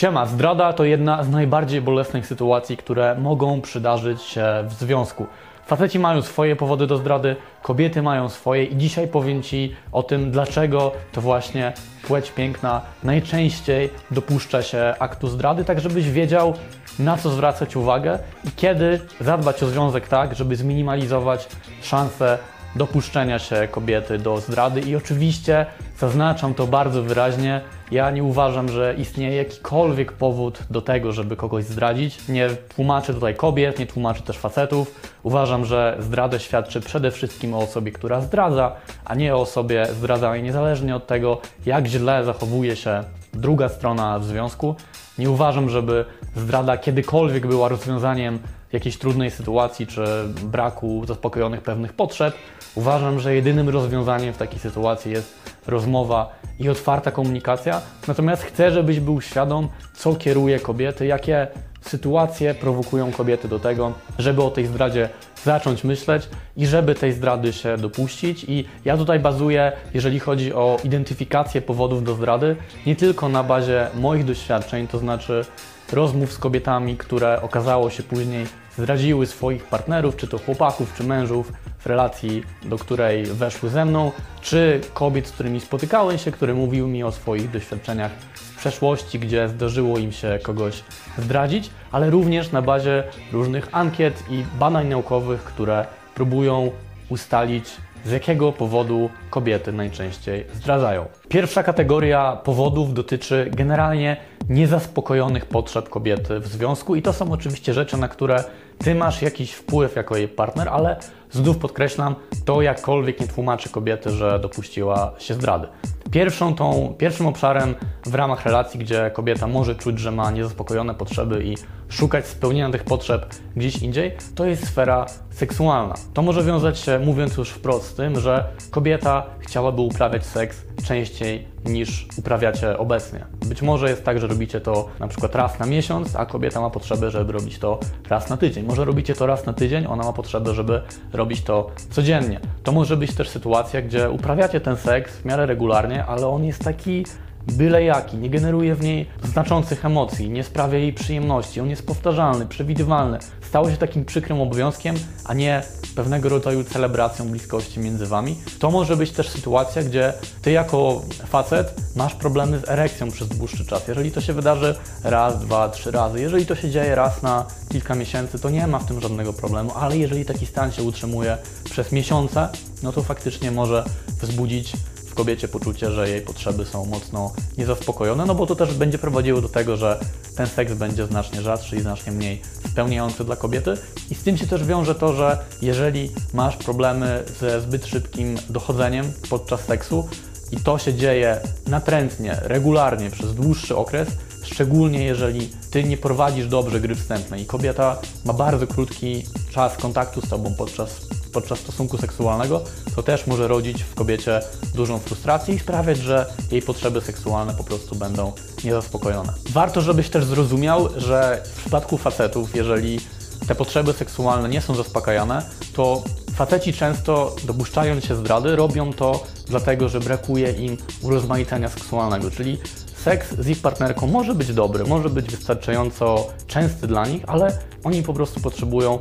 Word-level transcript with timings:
Siema, 0.00 0.26
zdrada 0.26 0.72
to 0.72 0.84
jedna 0.84 1.22
z 1.22 1.28
najbardziej 1.28 1.80
bolesnych 1.80 2.26
sytuacji, 2.26 2.76
które 2.76 3.14
mogą 3.14 3.60
przydarzyć 3.60 4.22
się 4.22 4.44
w 4.68 4.72
związku. 4.72 5.26
Faceci 5.66 5.98
mają 5.98 6.22
swoje 6.22 6.56
powody 6.56 6.86
do 6.86 6.96
zdrady, 6.96 7.36
kobiety 7.62 8.02
mają 8.02 8.28
swoje 8.28 8.64
i 8.64 8.76
dzisiaj 8.76 9.08
powiem 9.08 9.42
Ci 9.42 9.74
o 9.92 10.02
tym, 10.02 10.30
dlaczego 10.30 10.92
to 11.12 11.20
właśnie 11.20 11.72
płeć 12.02 12.30
piękna 12.30 12.80
najczęściej 13.04 13.90
dopuszcza 14.10 14.62
się 14.62 14.94
aktu 14.98 15.28
zdrady, 15.28 15.64
tak 15.64 15.80
żebyś 15.80 16.10
wiedział, 16.10 16.54
na 16.98 17.16
co 17.16 17.30
zwracać 17.30 17.76
uwagę 17.76 18.18
i 18.44 18.50
kiedy 18.56 19.00
zadbać 19.20 19.62
o 19.62 19.66
związek 19.66 20.08
tak, 20.08 20.34
żeby 20.34 20.56
zminimalizować 20.56 21.48
szanse 21.82 22.38
dopuszczenia 22.76 23.38
się 23.38 23.68
kobiety 23.70 24.18
do 24.18 24.40
zdrady 24.40 24.80
i 24.80 24.96
oczywiście 24.96 25.66
zaznaczam 25.98 26.54
to 26.54 26.66
bardzo 26.66 27.02
wyraźnie, 27.02 27.60
ja 27.90 28.10
nie 28.10 28.24
uważam, 28.24 28.68
że 28.68 28.94
istnieje 28.98 29.36
jakikolwiek 29.36 30.12
powód 30.12 30.58
do 30.70 30.82
tego, 30.82 31.12
żeby 31.12 31.36
kogoś 31.36 31.64
zdradzić. 31.64 32.28
Nie 32.28 32.50
tłumaczę 32.76 33.14
tutaj 33.14 33.34
kobiet, 33.34 33.78
nie 33.78 33.86
tłumaczę 33.86 34.22
też 34.22 34.38
facetów. 34.38 35.00
Uważam, 35.22 35.64
że 35.64 35.96
zdradę 36.00 36.40
świadczy 36.40 36.80
przede 36.80 37.10
wszystkim 37.10 37.54
o 37.54 37.58
osobie, 37.58 37.92
która 37.92 38.20
zdradza, 38.20 38.72
a 39.04 39.14
nie 39.14 39.36
o 39.36 39.40
osobie 39.40 39.86
zdradzanej, 39.86 40.42
niezależnie 40.42 40.96
od 40.96 41.06
tego, 41.06 41.40
jak 41.66 41.86
źle 41.86 42.24
zachowuje 42.24 42.76
się 42.76 43.04
druga 43.32 43.68
strona 43.68 44.18
w 44.18 44.24
związku. 44.24 44.74
Nie 45.18 45.30
uważam, 45.30 45.70
żeby 45.70 46.04
zdrada 46.36 46.78
kiedykolwiek 46.78 47.46
była 47.46 47.68
rozwiązaniem 47.68 48.38
jakiejś 48.72 48.98
trudnej 48.98 49.30
sytuacji 49.30 49.86
czy 49.86 50.04
braku 50.44 51.02
zaspokojonych 51.06 51.62
pewnych 51.62 51.92
potrzeb. 51.92 52.34
Uważam, 52.74 53.20
że 53.20 53.34
jedynym 53.34 53.68
rozwiązaniem 53.68 54.34
w 54.34 54.36
takiej 54.36 54.58
sytuacji 54.58 55.12
jest 55.12 55.34
rozmowa 55.66 56.39
i 56.60 56.68
otwarta 56.68 57.10
komunikacja. 57.10 57.80
Natomiast 58.08 58.42
chcę, 58.42 58.70
żebyś 58.70 59.00
był 59.00 59.20
świadom, 59.20 59.68
co 59.94 60.14
kieruje 60.14 60.60
kobiety, 60.60 61.06
jakie 61.06 61.46
sytuacje 61.80 62.54
prowokują 62.54 63.12
kobiety 63.12 63.48
do 63.48 63.58
tego, 63.58 63.92
żeby 64.18 64.42
o 64.42 64.50
tej 64.50 64.66
zdradzie 64.66 65.08
zacząć 65.44 65.84
myśleć 65.84 66.28
i 66.56 66.66
żeby 66.66 66.94
tej 66.94 67.12
zdrady 67.12 67.52
się 67.52 67.76
dopuścić. 67.76 68.44
I 68.48 68.64
ja 68.84 68.96
tutaj 68.96 69.20
bazuję, 69.20 69.72
jeżeli 69.94 70.20
chodzi 70.20 70.54
o 70.54 70.76
identyfikację 70.84 71.62
powodów 71.62 72.04
do 72.04 72.14
zdrady, 72.14 72.56
nie 72.86 72.96
tylko 72.96 73.28
na 73.28 73.42
bazie 73.42 73.86
moich 73.94 74.24
doświadczeń, 74.24 74.88
to 74.88 74.98
znaczy 74.98 75.44
rozmów 75.92 76.32
z 76.32 76.38
kobietami, 76.38 76.96
które 76.96 77.42
okazało 77.42 77.90
się 77.90 78.02
później 78.02 78.46
zdradziły 78.78 79.26
swoich 79.26 79.64
partnerów, 79.64 80.16
czy 80.16 80.28
to 80.28 80.38
chłopaków, 80.38 80.94
czy 80.96 81.04
mężów 81.04 81.52
w 81.80 81.86
relacji, 81.86 82.42
do 82.62 82.78
której 82.78 83.24
weszły 83.24 83.68
ze 83.68 83.84
mną, 83.84 84.12
czy 84.40 84.80
kobiet, 84.94 85.26
z 85.26 85.32
którymi 85.32 85.60
spotykałem 85.60 86.18
się, 86.18 86.32
które 86.32 86.54
mówiły 86.54 86.88
mi 86.88 87.04
o 87.04 87.12
swoich 87.12 87.50
doświadczeniach 87.50 88.12
z 88.34 88.58
przeszłości, 88.58 89.18
gdzie 89.18 89.48
zdarzyło 89.48 89.98
im 89.98 90.12
się 90.12 90.38
kogoś 90.42 90.84
zdradzić, 91.18 91.70
ale 91.92 92.10
również 92.10 92.52
na 92.52 92.62
bazie 92.62 93.04
różnych 93.32 93.68
ankiet 93.72 94.24
i 94.30 94.44
badań 94.58 94.88
naukowych, 94.88 95.44
które 95.44 95.86
próbują 96.14 96.70
ustalić, 97.08 97.64
z 98.04 98.10
jakiego 98.10 98.52
powodu 98.52 99.10
kobiety 99.30 99.72
najczęściej 99.72 100.46
zdradzają. 100.54 101.06
Pierwsza 101.28 101.62
kategoria 101.62 102.36
powodów 102.44 102.94
dotyczy 102.94 103.50
generalnie 103.52 104.16
niezaspokojonych 104.48 105.46
potrzeb 105.46 105.88
kobiety 105.88 106.40
w 106.40 106.46
związku 106.46 106.96
i 106.96 107.02
to 107.02 107.12
są 107.12 107.32
oczywiście 107.32 107.74
rzeczy, 107.74 107.96
na 107.96 108.08
które 108.08 108.44
ty 108.78 108.94
masz 108.94 109.22
jakiś 109.22 109.52
wpływ 109.52 109.96
jako 109.96 110.16
jej 110.16 110.28
partner, 110.28 110.68
ale 110.68 110.96
znów 111.30 111.58
podkreślam, 111.58 112.14
to 112.44 112.62
jakkolwiek 112.62 113.20
nie 113.20 113.28
tłumaczy 113.28 113.68
kobiety, 113.68 114.10
że 114.10 114.38
dopuściła 114.38 115.12
się 115.18 115.34
zdrady. 115.34 115.68
Pierwszą 116.10 116.54
tą, 116.54 116.94
pierwszym 116.98 117.26
obszarem 117.26 117.74
w 118.06 118.14
ramach 118.14 118.44
relacji, 118.44 118.80
gdzie 118.80 119.10
kobieta 119.14 119.46
może 119.46 119.74
czuć, 119.74 119.98
że 119.98 120.10
ma 120.10 120.30
niezaspokojone 120.30 120.94
potrzeby 120.94 121.44
i 121.44 121.54
szukać 121.88 122.26
spełnienia 122.26 122.70
tych 122.70 122.84
potrzeb 122.84 123.34
gdzieś 123.56 123.82
indziej, 123.82 124.16
to 124.34 124.44
jest 124.44 124.66
sfera 124.66 125.06
seksualna. 125.40 125.94
To 126.14 126.22
może 126.22 126.44
wiązać 126.44 126.78
się, 126.78 126.98
mówiąc 126.98 127.36
już 127.36 127.50
wprost, 127.50 127.86
z 127.86 127.94
tym, 127.94 128.20
że 128.20 128.44
kobieta 128.70 129.26
chciałaby 129.38 129.80
uprawiać 129.80 130.26
seks 130.26 130.62
częściej 130.84 131.48
niż 131.64 132.06
uprawiacie 132.16 132.78
obecnie. 132.78 133.24
Być 133.46 133.62
może 133.62 133.90
jest 133.90 134.04
tak, 134.04 134.20
że 134.20 134.26
robicie 134.26 134.60
to 134.60 134.88
na 134.98 135.08
przykład 135.08 135.34
raz 135.34 135.58
na 135.58 135.66
miesiąc, 135.66 136.16
a 136.16 136.26
kobieta 136.26 136.60
ma 136.60 136.70
potrzebę, 136.70 137.10
żeby 137.10 137.32
robić 137.32 137.58
to 137.58 137.80
raz 138.08 138.30
na 138.30 138.36
tydzień. 138.36 138.66
Może 138.66 138.84
robicie 138.84 139.14
to 139.14 139.26
raz 139.26 139.46
na 139.46 139.52
tydzień, 139.52 139.86
ona 139.86 140.04
ma 140.04 140.12
potrzebę, 140.12 140.54
żeby 140.54 140.82
robić 141.12 141.42
to 141.42 141.70
codziennie. 141.90 142.40
To 142.62 142.72
może 142.72 142.96
być 142.96 143.14
też 143.14 143.28
sytuacja, 143.28 143.82
gdzie 143.82 144.10
uprawiacie 144.10 144.60
ten 144.60 144.76
seks 144.76 145.16
w 145.16 145.24
miarę 145.24 145.46
regularnie, 145.46 146.04
ale 146.04 146.26
on 146.26 146.44
jest 146.44 146.64
taki 146.64 147.04
byle 147.46 147.84
jaki, 147.84 148.16
nie 148.16 148.30
generuje 148.30 148.74
w 148.74 148.80
niej 148.82 149.06
znaczących 149.24 149.84
emocji, 149.84 150.30
nie 150.30 150.44
sprawia 150.44 150.78
jej 150.78 150.92
przyjemności, 150.92 151.60
on 151.60 151.70
jest 151.70 151.86
powtarzalny, 151.86 152.46
przewidywalny. 152.46 153.18
Stało 153.48 153.70
się 153.70 153.76
takim 153.76 154.04
przykrym 154.04 154.40
obowiązkiem, 154.40 154.96
a 155.24 155.34
nie 155.34 155.62
pewnego 155.96 156.28
rodzaju 156.28 156.64
celebracją 156.64 157.28
bliskości 157.28 157.80
między 157.80 158.06
wami. 158.06 158.36
To 158.58 158.70
może 158.70 158.96
być 158.96 159.10
też 159.10 159.28
sytuacja, 159.28 159.82
gdzie 159.82 160.12
ty 160.42 160.50
jako 160.50 161.02
facet 161.26 161.74
masz 161.96 162.14
problemy 162.14 162.58
z 162.58 162.68
erekcją 162.68 163.10
przez 163.10 163.28
dłuższy 163.28 163.66
czas. 163.66 163.88
Jeżeli 163.88 164.10
to 164.12 164.20
się 164.20 164.32
wydarzy 164.32 164.74
raz, 165.04 165.40
dwa, 165.40 165.68
trzy 165.68 165.90
razy, 165.90 166.20
jeżeli 166.20 166.46
to 166.46 166.54
się 166.54 166.70
dzieje 166.70 166.94
raz 166.94 167.22
na 167.22 167.46
kilka 167.68 167.94
miesięcy, 167.94 168.38
to 168.38 168.50
nie 168.50 168.66
ma 168.66 168.78
w 168.78 168.86
tym 168.86 169.00
żadnego 169.00 169.32
problemu, 169.32 169.72
ale 169.76 169.98
jeżeli 169.98 170.24
taki 170.24 170.46
stan 170.46 170.72
się 170.72 170.82
utrzymuje 170.82 171.36
przez 171.64 171.92
miesiące, 171.92 172.48
no 172.82 172.92
to 172.92 173.02
faktycznie 173.02 173.50
może 173.50 173.84
wzbudzić 174.22 174.72
w 175.10 175.14
kobiecie 175.14 175.48
poczucie, 175.48 175.90
że 175.90 176.08
jej 176.08 176.22
potrzeby 176.22 176.64
są 176.64 176.84
mocno 176.84 177.32
niezaspokojone, 177.58 178.26
no 178.26 178.34
bo 178.34 178.46
to 178.46 178.56
też 178.56 178.74
będzie 178.74 178.98
prowadziło 178.98 179.40
do 179.40 179.48
tego, 179.48 179.76
że 179.76 180.00
ten 180.36 180.46
seks 180.46 180.72
będzie 180.72 181.06
znacznie 181.06 181.42
rzadszy 181.42 181.76
i 181.76 181.80
znacznie 181.80 182.12
mniej 182.12 182.42
spełniający 182.70 183.24
dla 183.24 183.36
kobiety. 183.36 183.74
I 184.10 184.14
z 184.14 184.22
tym 184.22 184.36
się 184.36 184.46
też 184.46 184.64
wiąże 184.64 184.94
to, 184.94 185.12
że 185.12 185.38
jeżeli 185.62 186.10
masz 186.32 186.56
problemy 186.56 187.24
ze 187.40 187.60
zbyt 187.60 187.86
szybkim 187.86 188.36
dochodzeniem 188.50 189.12
podczas 189.30 189.60
seksu 189.60 190.08
i 190.52 190.56
to 190.56 190.78
się 190.78 190.94
dzieje 190.94 191.40
natrętnie, 191.66 192.38
regularnie 192.42 193.10
przez 193.10 193.34
dłuższy 193.34 193.76
okres, 193.76 194.08
szczególnie 194.44 195.04
jeżeli 195.04 195.50
ty 195.70 195.84
nie 195.84 195.96
prowadzisz 195.96 196.46
dobrze 196.48 196.80
gry 196.80 196.94
wstępnej 196.94 197.42
i 197.42 197.46
kobieta 197.46 197.98
ma 198.24 198.32
bardzo 198.32 198.66
krótki 198.66 199.24
czas 199.50 199.76
kontaktu 199.76 200.20
z 200.20 200.28
tobą 200.28 200.54
podczas 200.54 200.90
podczas 201.32 201.58
stosunku 201.58 201.98
seksualnego, 201.98 202.60
to 202.96 203.02
też 203.02 203.26
może 203.26 203.48
rodzić 203.48 203.82
w 203.82 203.94
kobiecie 203.94 204.40
dużą 204.74 204.98
frustrację 204.98 205.54
i 205.54 205.58
sprawiać, 205.58 205.98
że 205.98 206.26
jej 206.50 206.62
potrzeby 206.62 207.00
seksualne 207.00 207.54
po 207.54 207.64
prostu 207.64 207.96
będą 207.96 208.32
niezaspokojone. 208.64 209.32
Warto, 209.50 209.80
żebyś 209.80 210.08
też 210.08 210.24
zrozumiał, 210.24 210.88
że 210.96 211.42
w 211.44 211.60
przypadku 211.60 211.98
facetów, 211.98 212.56
jeżeli 212.56 213.00
te 213.48 213.54
potrzeby 213.54 213.92
seksualne 213.92 214.48
nie 214.48 214.60
są 214.60 214.74
zaspokajane, 214.74 215.42
to 215.74 216.02
faceci 216.34 216.72
często 216.72 217.36
dopuszczając 217.44 218.04
się 218.04 218.16
zdrady, 218.16 218.56
robią 218.56 218.92
to 218.92 219.24
dlatego, 219.46 219.88
że 219.88 220.00
brakuje 220.00 220.52
im 220.52 220.76
urozmaicenia 221.02 221.68
seksualnego, 221.68 222.30
czyli 222.30 222.58
seks 223.04 223.34
z 223.38 223.48
ich 223.48 223.62
partnerką 223.62 224.06
może 224.06 224.34
być 224.34 224.52
dobry, 224.52 224.84
może 224.84 225.08
być 225.08 225.36
wystarczająco 225.36 226.26
częsty 226.46 226.86
dla 226.86 227.06
nich, 227.06 227.22
ale 227.26 227.58
oni 227.84 228.02
po 228.02 228.14
prostu 228.14 228.40
potrzebują 228.40 228.98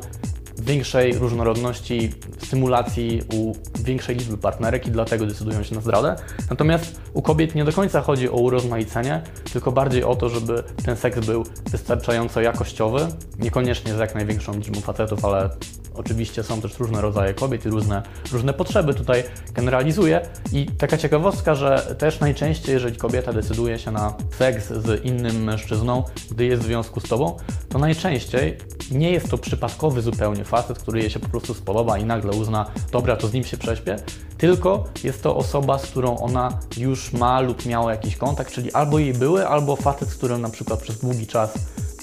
większej 0.61 1.13
różnorodności 1.13 2.09
symulacji 2.47 3.21
u 3.33 3.53
większej 3.83 4.15
liczby 4.15 4.37
partnerek 4.37 4.87
i 4.87 4.91
dlatego 4.91 5.25
decydują 5.25 5.63
się 5.63 5.75
na 5.75 5.81
zdradę. 5.81 6.15
Natomiast 6.49 7.01
u 7.13 7.21
kobiet 7.21 7.55
nie 7.55 7.65
do 7.65 7.71
końca 7.71 8.01
chodzi 8.01 8.29
o 8.29 8.33
urozmaicenie, 8.33 9.21
tylko 9.53 9.71
bardziej 9.71 10.03
o 10.03 10.15
to, 10.15 10.29
żeby 10.29 10.63
ten 10.85 10.97
seks 10.97 11.25
był 11.25 11.43
wystarczająco 11.71 12.41
jakościowy, 12.41 13.07
niekoniecznie 13.39 13.93
z 13.93 13.99
jak 13.99 14.15
największą 14.15 14.53
liczbą 14.53 14.81
facetów, 14.81 15.25
ale 15.25 15.49
Oczywiście 15.99 16.43
są 16.43 16.61
też 16.61 16.79
różne 16.79 17.01
rodzaje 17.01 17.33
kobiet 17.33 17.65
i 17.65 17.69
różne, 17.69 18.03
różne 18.31 18.53
potrzeby 18.53 18.93
tutaj 18.93 19.23
generalizuję. 19.53 20.21
I 20.51 20.65
taka 20.65 20.97
ciekawostka, 20.97 21.55
że 21.55 21.95
też 21.97 22.19
najczęściej, 22.19 22.73
jeżeli 22.73 22.97
kobieta 22.97 23.33
decyduje 23.33 23.79
się 23.79 23.91
na 23.91 24.13
seks 24.37 24.67
z 24.67 25.05
innym 25.05 25.43
mężczyzną, 25.43 26.03
gdy 26.31 26.45
jest 26.45 26.63
w 26.63 26.65
związku 26.65 26.99
z 26.99 27.03
tobą, 27.03 27.37
to 27.69 27.79
najczęściej 27.79 28.57
nie 28.91 29.11
jest 29.11 29.29
to 29.29 29.37
przypadkowy 29.37 30.01
zupełnie 30.01 30.45
facet, 30.45 30.79
który 30.79 30.99
jej 30.99 31.09
się 31.09 31.19
po 31.19 31.29
prostu 31.29 31.53
spodoba 31.53 31.97
i 31.97 32.05
nagle 32.05 32.31
uzna, 32.31 32.65
dobra, 32.91 33.15
to 33.15 33.27
z 33.27 33.33
nim 33.33 33.43
się 33.43 33.57
prześpię, 33.57 33.95
tylko 34.37 34.83
jest 35.03 35.23
to 35.23 35.35
osoba, 35.35 35.77
z 35.79 35.85
którą 35.85 36.17
ona 36.17 36.59
już 36.77 37.13
ma 37.13 37.39
lub 37.39 37.65
miała 37.65 37.91
jakiś 37.91 38.15
kontakt, 38.15 38.53
czyli 38.53 38.73
albo 38.73 38.99
jej 38.99 39.13
były, 39.13 39.47
albo 39.47 39.75
facet, 39.75 40.09
z 40.09 40.15
którym 40.15 40.41
na 40.41 40.49
przykład 40.49 40.81
przez 40.81 40.99
długi 40.99 41.27
czas 41.27 41.53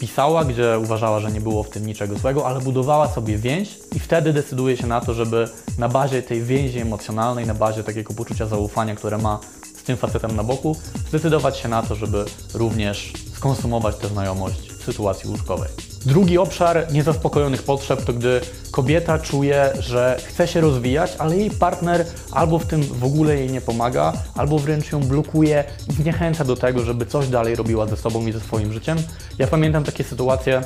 pisała, 0.00 0.44
gdzie 0.44 0.78
uważała, 0.78 1.20
że 1.20 1.32
nie 1.32 1.40
było 1.40 1.62
w 1.62 1.70
tym 1.70 1.86
niczego 1.86 2.18
złego, 2.18 2.46
ale 2.46 2.60
budowała 2.60 3.08
sobie 3.08 3.38
więź 3.38 3.78
i 3.96 3.98
wtedy 3.98 4.32
decyduje 4.32 4.76
się 4.76 4.86
na 4.86 5.00
to, 5.00 5.14
żeby 5.14 5.48
na 5.78 5.88
bazie 5.88 6.22
tej 6.22 6.42
więzi 6.42 6.78
emocjonalnej, 6.78 7.46
na 7.46 7.54
bazie 7.54 7.84
takiego 7.84 8.14
poczucia 8.14 8.46
zaufania, 8.46 8.94
które 8.94 9.18
ma 9.18 9.40
z 9.76 9.82
tym 9.82 9.96
facetem 9.96 10.36
na 10.36 10.44
boku, 10.44 10.76
zdecydować 11.08 11.56
się 11.56 11.68
na 11.68 11.82
to, 11.82 11.94
żeby 11.94 12.24
również 12.54 13.12
skonsumować 13.34 13.96
tę 13.96 14.08
znajomość 14.08 14.75
sytuacji 14.86 15.30
łóżkowej. 15.30 15.68
Drugi 16.06 16.38
obszar 16.38 16.92
niezaspokojonych 16.92 17.62
potrzeb 17.62 18.04
to 18.04 18.12
gdy 18.12 18.40
kobieta 18.70 19.18
czuje, 19.18 19.72
że 19.78 20.16
chce 20.24 20.48
się 20.48 20.60
rozwijać, 20.60 21.12
ale 21.18 21.36
jej 21.36 21.50
partner 21.50 22.06
albo 22.32 22.58
w 22.58 22.66
tym 22.66 22.82
w 22.82 23.04
ogóle 23.04 23.36
jej 23.36 23.50
nie 23.50 23.60
pomaga, 23.60 24.12
albo 24.34 24.58
wręcz 24.58 24.92
ją 24.92 25.00
blokuje 25.00 25.64
i 25.90 25.92
zniechęca 25.92 26.44
do 26.44 26.56
tego, 26.56 26.82
żeby 26.82 27.06
coś 27.06 27.28
dalej 27.28 27.54
robiła 27.54 27.86
ze 27.86 27.96
sobą 27.96 28.26
i 28.26 28.32
ze 28.32 28.40
swoim 28.40 28.72
życiem. 28.72 28.98
Ja 29.38 29.46
pamiętam 29.46 29.84
takie 29.84 30.04
sytuacje 30.04 30.62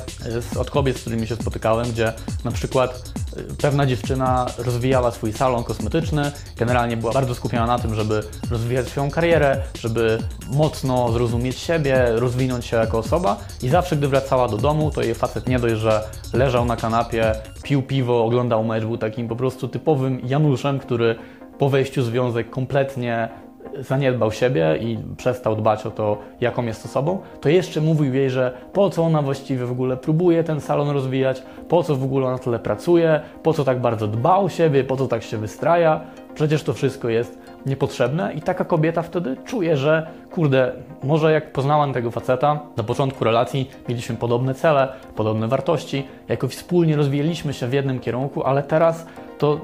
z, 0.51 0.57
od 0.57 0.71
kobiet, 0.71 0.97
z 0.97 1.01
którymi 1.01 1.27
się 1.27 1.35
spotykałem, 1.35 1.91
gdzie 1.91 2.13
na 2.43 2.51
przykład 2.51 3.11
pewna 3.61 3.85
dziewczyna 3.85 4.45
rozwijała 4.57 5.11
swój 5.11 5.33
salon 5.33 5.63
kosmetyczny, 5.63 6.31
generalnie 6.57 6.97
była 6.97 7.13
bardzo 7.13 7.35
skupiona 7.35 7.65
na 7.65 7.79
tym, 7.79 7.95
żeby 7.95 8.23
rozwijać 8.51 8.87
swoją 8.87 9.11
karierę, 9.11 9.57
żeby 9.79 10.17
mocno 10.53 11.11
zrozumieć 11.11 11.57
siebie, 11.57 12.05
rozwinąć 12.11 12.65
się 12.65 12.77
jako 12.77 12.97
osoba 12.97 13.37
i 13.63 13.69
zawsze, 13.69 13.95
gdy 13.95 14.07
wracała 14.07 14.47
do 14.47 14.57
domu, 14.57 14.91
to 14.91 15.01
jej 15.01 15.15
facet 15.15 15.47
nie 15.47 15.59
dość, 15.59 15.75
że 15.75 16.03
leżał 16.33 16.65
na 16.65 16.75
kanapie, 16.75 17.33
pił 17.63 17.83
piwo, 17.83 18.25
oglądał 18.25 18.63
mecz, 18.63 18.83
był 18.83 18.97
takim 18.97 19.27
po 19.27 19.35
prostu 19.35 19.67
typowym 19.67 20.19
Januszem, 20.23 20.79
który 20.79 21.15
po 21.59 21.69
wejściu 21.69 22.01
w 22.01 22.05
związek 22.05 22.49
kompletnie 22.49 23.29
zaniedbał 23.79 24.31
siebie 24.31 24.77
i 24.81 24.97
przestał 25.17 25.55
dbać 25.55 25.85
o 25.85 25.91
to, 25.91 26.17
jaką 26.41 26.65
jest 26.65 26.85
osobą, 26.85 27.19
to 27.41 27.49
jeszcze 27.49 27.81
mówił 27.81 28.13
jej, 28.13 28.29
że 28.29 28.57
po 28.73 28.89
co 28.89 29.03
ona 29.03 29.21
właściwie 29.21 29.65
w 29.65 29.71
ogóle 29.71 29.97
próbuje 29.97 30.43
ten 30.43 30.61
salon 30.61 30.89
rozwijać, 30.89 31.43
po 31.69 31.83
co 31.83 31.95
w 31.95 32.03
ogóle 32.03 32.31
na 32.31 32.37
tyle 32.37 32.59
pracuje, 32.59 33.21
po 33.43 33.53
co 33.53 33.63
tak 33.63 33.79
bardzo 33.79 34.07
dba 34.07 34.37
o 34.37 34.49
siebie, 34.49 34.83
po 34.83 34.97
co 34.97 35.07
tak 35.07 35.23
się 35.23 35.37
wystraja. 35.37 36.01
Przecież 36.33 36.63
to 36.63 36.73
wszystko 36.73 37.09
jest 37.09 37.39
niepotrzebne 37.65 38.33
i 38.33 38.41
taka 38.41 38.65
kobieta 38.65 39.01
wtedy 39.01 39.37
czuje, 39.45 39.77
że 39.77 40.07
kurde, 40.31 40.71
może 41.03 41.31
jak 41.31 41.53
poznałam 41.53 41.93
tego 41.93 42.11
faceta 42.11 42.59
na 42.77 42.83
początku 42.83 43.23
relacji, 43.23 43.71
mieliśmy 43.89 44.15
podobne 44.15 44.53
cele, 44.53 44.87
podobne 45.15 45.47
wartości, 45.47 46.07
jakoś 46.29 46.51
wspólnie 46.51 46.95
rozwijaliśmy 46.95 47.53
się 47.53 47.67
w 47.67 47.73
jednym 47.73 47.99
kierunku, 47.99 48.43
ale 48.43 48.63
teraz 48.63 49.05
to 49.37 49.59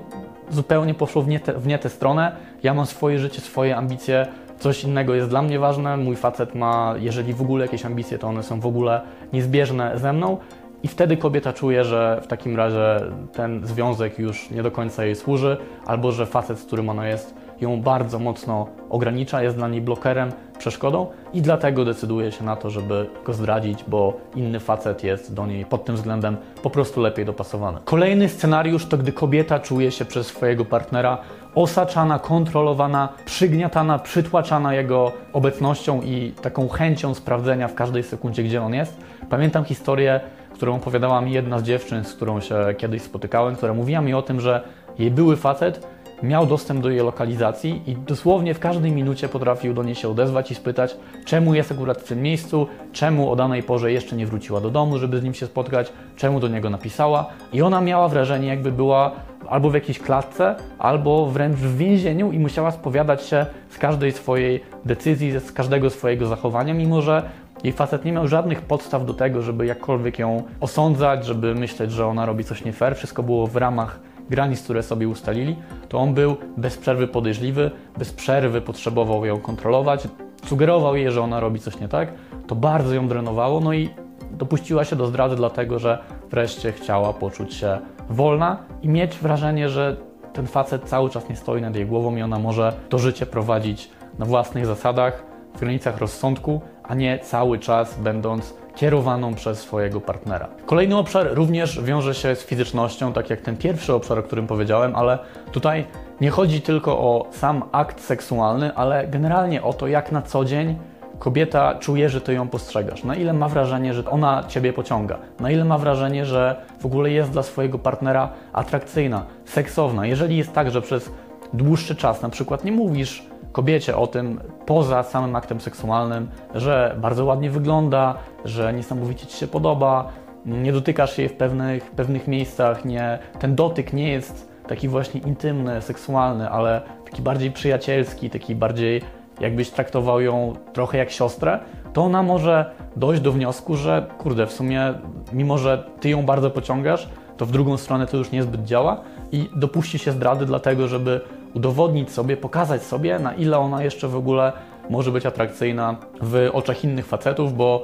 zupełnie 0.50 0.94
poszło 0.94 1.22
w 1.22 1.28
nie, 1.28 1.40
te, 1.40 1.54
w 1.54 1.68
nie 1.68 1.80
tę 1.80 1.90
stronę. 1.90 2.36
Ja 2.64 2.74
mam 2.74 2.86
swoje 2.86 3.20
życie, 3.20 3.42
swoje 3.42 3.78
ambicje, 3.78 4.28
coś 4.60 4.84
innego 4.84 5.16
jest 5.16 5.30
dla 5.30 5.42
mnie 5.42 5.60
ważne. 5.60 5.98
Mój 5.98 6.16
facet 6.16 6.56
ma, 6.56 6.96
jeżeli 7.00 7.34
w 7.34 7.42
ogóle 7.42 7.66
jakieś 7.66 7.86
ambicje, 7.86 8.20
to 8.20 8.28
one 8.28 8.44
są 8.44 8.60
w 8.60 8.66
ogóle 8.66 9.02
niezbieżne 9.34 10.00
ze 10.00 10.14
mną. 10.14 10.38
I 10.84 10.88
wtedy 10.88 11.18
kobieta 11.18 11.54
czuje, 11.54 11.84
że 11.84 12.22
w 12.24 12.28
takim 12.28 12.56
razie 12.56 13.00
ten 13.34 13.68
związek 13.68 14.20
już 14.20 14.50
nie 14.50 14.64
do 14.64 14.72
końca 14.72 15.06
jej 15.06 15.16
służy, 15.16 15.58
albo 15.86 16.12
że 16.12 16.26
facet, 16.26 16.60
z 16.60 16.66
którym 16.66 16.90
ona 16.90 17.08
jest, 17.08 17.36
ją 17.62 17.82
bardzo 17.82 18.20
mocno 18.20 18.68
ogranicza, 18.90 19.44
jest 19.44 19.56
dla 19.56 19.68
niej 19.68 19.82
blokerem, 19.82 20.32
przeszkodą 20.58 21.08
i 21.34 21.42
dlatego 21.42 21.86
decyduje 21.86 22.32
się 22.32 22.44
na 22.44 22.56
to, 22.56 22.70
żeby 22.70 23.10
go 23.26 23.34
zdradzić, 23.34 23.84
bo 23.88 24.14
inny 24.36 24.60
facet 24.60 25.04
jest 25.04 25.34
do 25.34 25.46
niej 25.46 25.66
pod 25.66 25.86
tym 25.86 25.96
względem 25.96 26.38
po 26.64 26.70
prostu 26.70 27.02
lepiej 27.02 27.26
dopasowany. 27.26 27.80
Kolejny 27.86 28.30
scenariusz 28.30 28.86
to 28.86 28.98
gdy 28.98 29.12
kobieta 29.12 29.60
czuje 29.60 29.92
się 29.92 30.06
przez 30.06 30.28
swojego 30.28 30.66
partnera 30.66 31.18
osaczana, 31.56 32.20
kontrolowana, 32.20 33.10
przygniatana, 33.26 34.00
przytłaczana 34.00 34.74
jego 34.74 35.12
obecnością 35.34 36.02
i 36.02 36.34
taką 36.42 36.70
chęcią 36.70 37.14
sprawdzenia 37.14 37.68
w 37.68 37.76
każdej 37.76 38.04
sekundzie, 38.04 38.44
gdzie 38.44 38.62
on 38.64 38.74
jest. 38.74 38.98
Pamiętam 39.30 39.66
historię, 39.66 40.20
którą 40.54 40.76
opowiadała 40.76 41.22
mi 41.22 41.32
jedna 41.32 41.60
z 41.60 41.64
dziewczyn, 41.64 42.04
z 42.04 42.14
którą 42.14 42.42
się 42.42 42.56
kiedyś 42.78 43.02
spotykałem, 43.02 43.56
która 43.56 43.74
mówiła 43.74 44.02
mi 44.02 44.14
o 44.14 44.22
tym, 44.22 44.42
że 44.42 44.62
jej 45.00 45.12
były 45.12 45.36
facet 45.36 45.88
miał 46.24 46.46
dostęp 46.46 46.82
do 46.82 46.90
jej 46.90 47.00
lokalizacji 47.00 47.82
i 47.88 47.96
dosłownie 47.96 48.54
w 48.54 48.60
każdej 48.60 48.92
minucie 48.92 49.30
potrafił 49.30 49.74
do 49.74 49.84
niej 49.84 49.96
się 49.96 50.10
odezwać 50.10 50.52
i 50.52 50.56
spytać, 50.56 50.98
czemu 51.26 51.54
jest 51.54 51.72
akurat 51.72 52.02
w 52.02 52.08
tym 52.08 52.22
miejscu, 52.22 52.68
czemu 52.92 53.32
o 53.32 53.36
danej 53.36 53.64
porze 53.64 53.92
jeszcze 53.92 54.16
nie 54.16 54.26
wróciła 54.26 54.62
do 54.62 54.70
domu, 54.70 54.98
żeby 54.98 55.20
z 55.20 55.24
nim 55.24 55.34
się 55.34 55.46
spotkać, 55.46 55.94
czemu 56.16 56.40
do 56.40 56.48
niego 56.48 56.70
napisała. 56.70 57.26
I 57.54 57.62
ona 57.62 57.82
miała 57.82 58.08
wrażenie, 58.08 58.48
jakby 58.48 58.72
była 58.72 59.12
albo 59.50 59.70
w 59.70 59.74
jakiejś 59.74 60.00
klatce, 60.00 60.56
albo 60.80 61.26
wręcz 61.26 61.56
w 61.56 61.78
więzieniu 61.78 62.32
i 62.32 62.40
musiała 62.40 62.72
spowiadać 62.72 63.26
się 63.26 63.46
z 63.70 63.78
każdej 63.78 64.12
swojej 64.12 64.64
decyzji, 64.86 65.40
z 65.40 65.52
każdego 65.52 65.90
swojego 65.90 66.26
zachowania, 66.26 66.74
mimo 66.74 67.02
że 67.02 67.30
jej 67.64 67.74
facet 67.74 68.06
nie 68.06 68.12
miał 68.12 68.28
żadnych 68.28 68.62
podstaw 68.62 69.06
do 69.06 69.14
tego, 69.14 69.42
żeby 69.42 69.66
jakkolwiek 69.66 70.20
ją 70.20 70.44
osądzać, 70.60 71.26
żeby 71.26 71.56
myśleć, 71.56 71.92
że 71.92 72.08
ona 72.08 72.26
robi 72.26 72.44
coś 72.44 72.66
nie 72.66 72.74
fair. 72.74 72.96
Wszystko 72.96 73.24
było 73.24 73.48
w 73.48 73.56
ramach 73.56 74.00
granic, 74.30 74.64
które 74.64 74.84
sobie 74.84 75.08
ustalili, 75.08 75.56
to 75.90 75.98
on 75.98 76.14
był 76.14 76.36
bez 76.58 76.78
przerwy 76.78 77.08
podejrzliwy, 77.08 77.72
bez 77.98 78.14
przerwy 78.14 78.62
potrzebował 78.62 79.26
ją 79.26 79.40
kontrolować, 79.40 80.08
sugerował 80.46 80.96
jej, 80.96 81.12
że 81.12 81.22
ona 81.22 81.40
robi 81.40 81.60
coś 81.60 81.80
nie 81.80 81.88
tak, 81.88 82.14
to 82.48 82.56
bardzo 82.56 82.94
ją 82.94 83.08
drenowało, 83.08 83.60
no 83.60 83.74
i 83.74 83.90
dopuściła 84.32 84.86
się 84.86 84.96
do 84.96 85.08
zdrady, 85.08 85.36
dlatego 85.36 85.80
że 85.80 86.04
wreszcie 86.30 86.72
chciała 86.72 87.14
poczuć 87.14 87.54
się 87.54 87.80
wolna 88.10 88.58
i 88.82 88.90
mieć 88.90 89.18
wrażenie, 89.18 89.70
że 89.70 89.98
ten 90.34 90.48
facet 90.48 90.84
cały 90.84 91.10
czas 91.10 91.30
nie 91.30 91.36
stoi 91.36 91.62
nad 91.62 91.76
jej 91.76 91.86
głową 91.86 92.16
i 92.16 92.22
ona 92.22 92.40
może 92.40 92.74
to 92.90 93.00
życie 93.00 93.26
prowadzić 93.26 93.90
na 94.20 94.26
własnych 94.26 94.66
zasadach, 94.66 95.24
w 95.56 95.60
granicach 95.60 95.98
rozsądku, 95.98 96.62
a 96.84 96.96
nie 96.96 97.20
cały 97.20 97.60
czas 97.60 98.00
będąc 98.00 98.54
kierowaną 98.78 99.36
przez 99.36 99.60
swojego 99.60 100.02
partnera. 100.02 100.48
Kolejny 100.66 100.98
obszar 100.98 101.28
również 101.34 101.82
wiąże 101.82 102.16
się 102.16 102.36
z 102.36 102.44
fizycznością, 102.44 103.14
tak 103.14 103.30
jak 103.30 103.42
ten 103.42 103.58
pierwszy 103.58 103.94
obszar, 103.94 104.20
o 104.20 104.24
którym 104.24 104.48
powiedziałem, 104.48 104.96
ale 104.96 105.20
tutaj 105.52 105.86
nie 106.22 106.30
chodzi 106.30 106.62
tylko 106.62 107.00
o 107.00 107.28
sam 107.32 107.64
akt 107.72 108.02
seksualny, 108.02 108.76
ale 108.76 109.08
generalnie 109.08 109.64
o 109.64 109.74
to, 109.74 109.88
jak 109.88 110.12
na 110.12 110.22
co 110.22 110.46
dzień 110.46 110.76
kobieta 111.20 111.76
czuje, 111.76 112.10
że 112.10 112.22
ty 112.22 112.34
ją 112.34 112.48
postrzegasz, 112.48 113.04
na 113.04 113.16
ile 113.16 113.34
ma 113.34 113.50
wrażenie, 113.50 113.94
że 113.94 114.06
ona 114.06 114.44
ciebie 114.48 114.74
pociąga, 114.74 115.18
na 115.40 115.52
ile 115.52 115.66
ma 115.66 115.78
wrażenie, 115.78 116.26
że 116.26 116.56
w 116.80 116.86
ogóle 116.86 117.12
jest 117.12 117.32
dla 117.32 117.44
swojego 117.44 117.80
partnera 117.80 118.30
atrakcyjna, 118.54 119.24
seksowna. 119.46 120.06
Jeżeli 120.06 120.38
jest 120.38 120.54
tak, 120.54 120.72
że 120.72 120.82
przez 120.82 121.12
dłuższy 121.54 121.96
czas 121.96 122.22
na 122.22 122.30
przykład 122.30 122.64
nie 122.64 122.72
mówisz 122.72 123.24
kobiecie 123.58 123.98
o 123.98 124.08
tym 124.08 124.40
poza 124.66 125.04
samym 125.04 125.36
aktem 125.36 125.62
seksualnym, 125.62 126.30
że 126.56 126.96
bardzo 127.02 127.26
ładnie 127.26 127.50
wygląda, 127.50 128.16
że 128.46 128.74
niesamowicie 128.74 129.28
ci 129.28 129.38
się 129.38 129.48
podoba, 129.48 130.10
nie 130.46 130.74
dotykasz 130.74 131.18
jej 131.18 131.30
w 131.30 131.34
pewnych, 131.34 131.92
pewnych 131.92 132.28
miejscach, 132.28 132.86
nie, 132.86 133.20
ten 133.40 133.56
dotyk 133.56 133.94
nie 133.94 134.12
jest 134.12 134.52
taki 134.68 134.88
właśnie 134.88 135.22
intymny, 135.22 135.82
seksualny, 135.82 136.50
ale 136.50 136.82
taki 137.06 137.22
bardziej 137.22 137.52
przyjacielski, 137.52 138.30
taki 138.30 138.56
bardziej 138.56 139.02
jakbyś 139.40 139.70
traktował 139.70 140.22
ją 140.22 140.54
trochę 140.74 140.98
jak 140.98 141.12
siostrę, 141.12 141.60
to 141.94 142.04
ona 142.04 142.24
może 142.24 142.72
dojść 142.96 143.22
do 143.22 143.32
wniosku, 143.32 143.76
że 143.76 144.06
kurde, 144.18 144.48
w 144.48 144.54
sumie 144.54 144.94
mimo, 145.34 145.58
że 145.58 145.84
ty 146.00 146.10
ją 146.10 146.26
bardzo 146.26 146.52
pociągasz, 146.52 147.10
to 147.38 147.46
w 147.46 147.52
drugą 147.52 147.78
stronę 147.78 148.08
to 148.08 148.18
już 148.18 148.32
niezbyt 148.32 148.64
działa 148.64 149.02
i 149.32 149.50
dopuści 149.56 150.00
się 150.00 150.12
zdrady 150.12 150.46
dlatego, 150.46 150.88
żeby 150.88 151.22
udowodnić 151.58 152.12
sobie, 152.12 152.38
pokazać 152.38 152.84
sobie, 152.84 153.20
na 153.20 153.34
ile 153.34 153.60
ona 153.60 153.84
jeszcze 153.84 154.08
w 154.08 154.16
ogóle 154.16 154.54
może 154.90 155.12
być 155.12 155.26
atrakcyjna 155.26 155.96
w 156.22 156.50
oczach 156.54 156.84
innych 156.84 157.06
facetów, 157.06 157.54
bo 157.54 157.84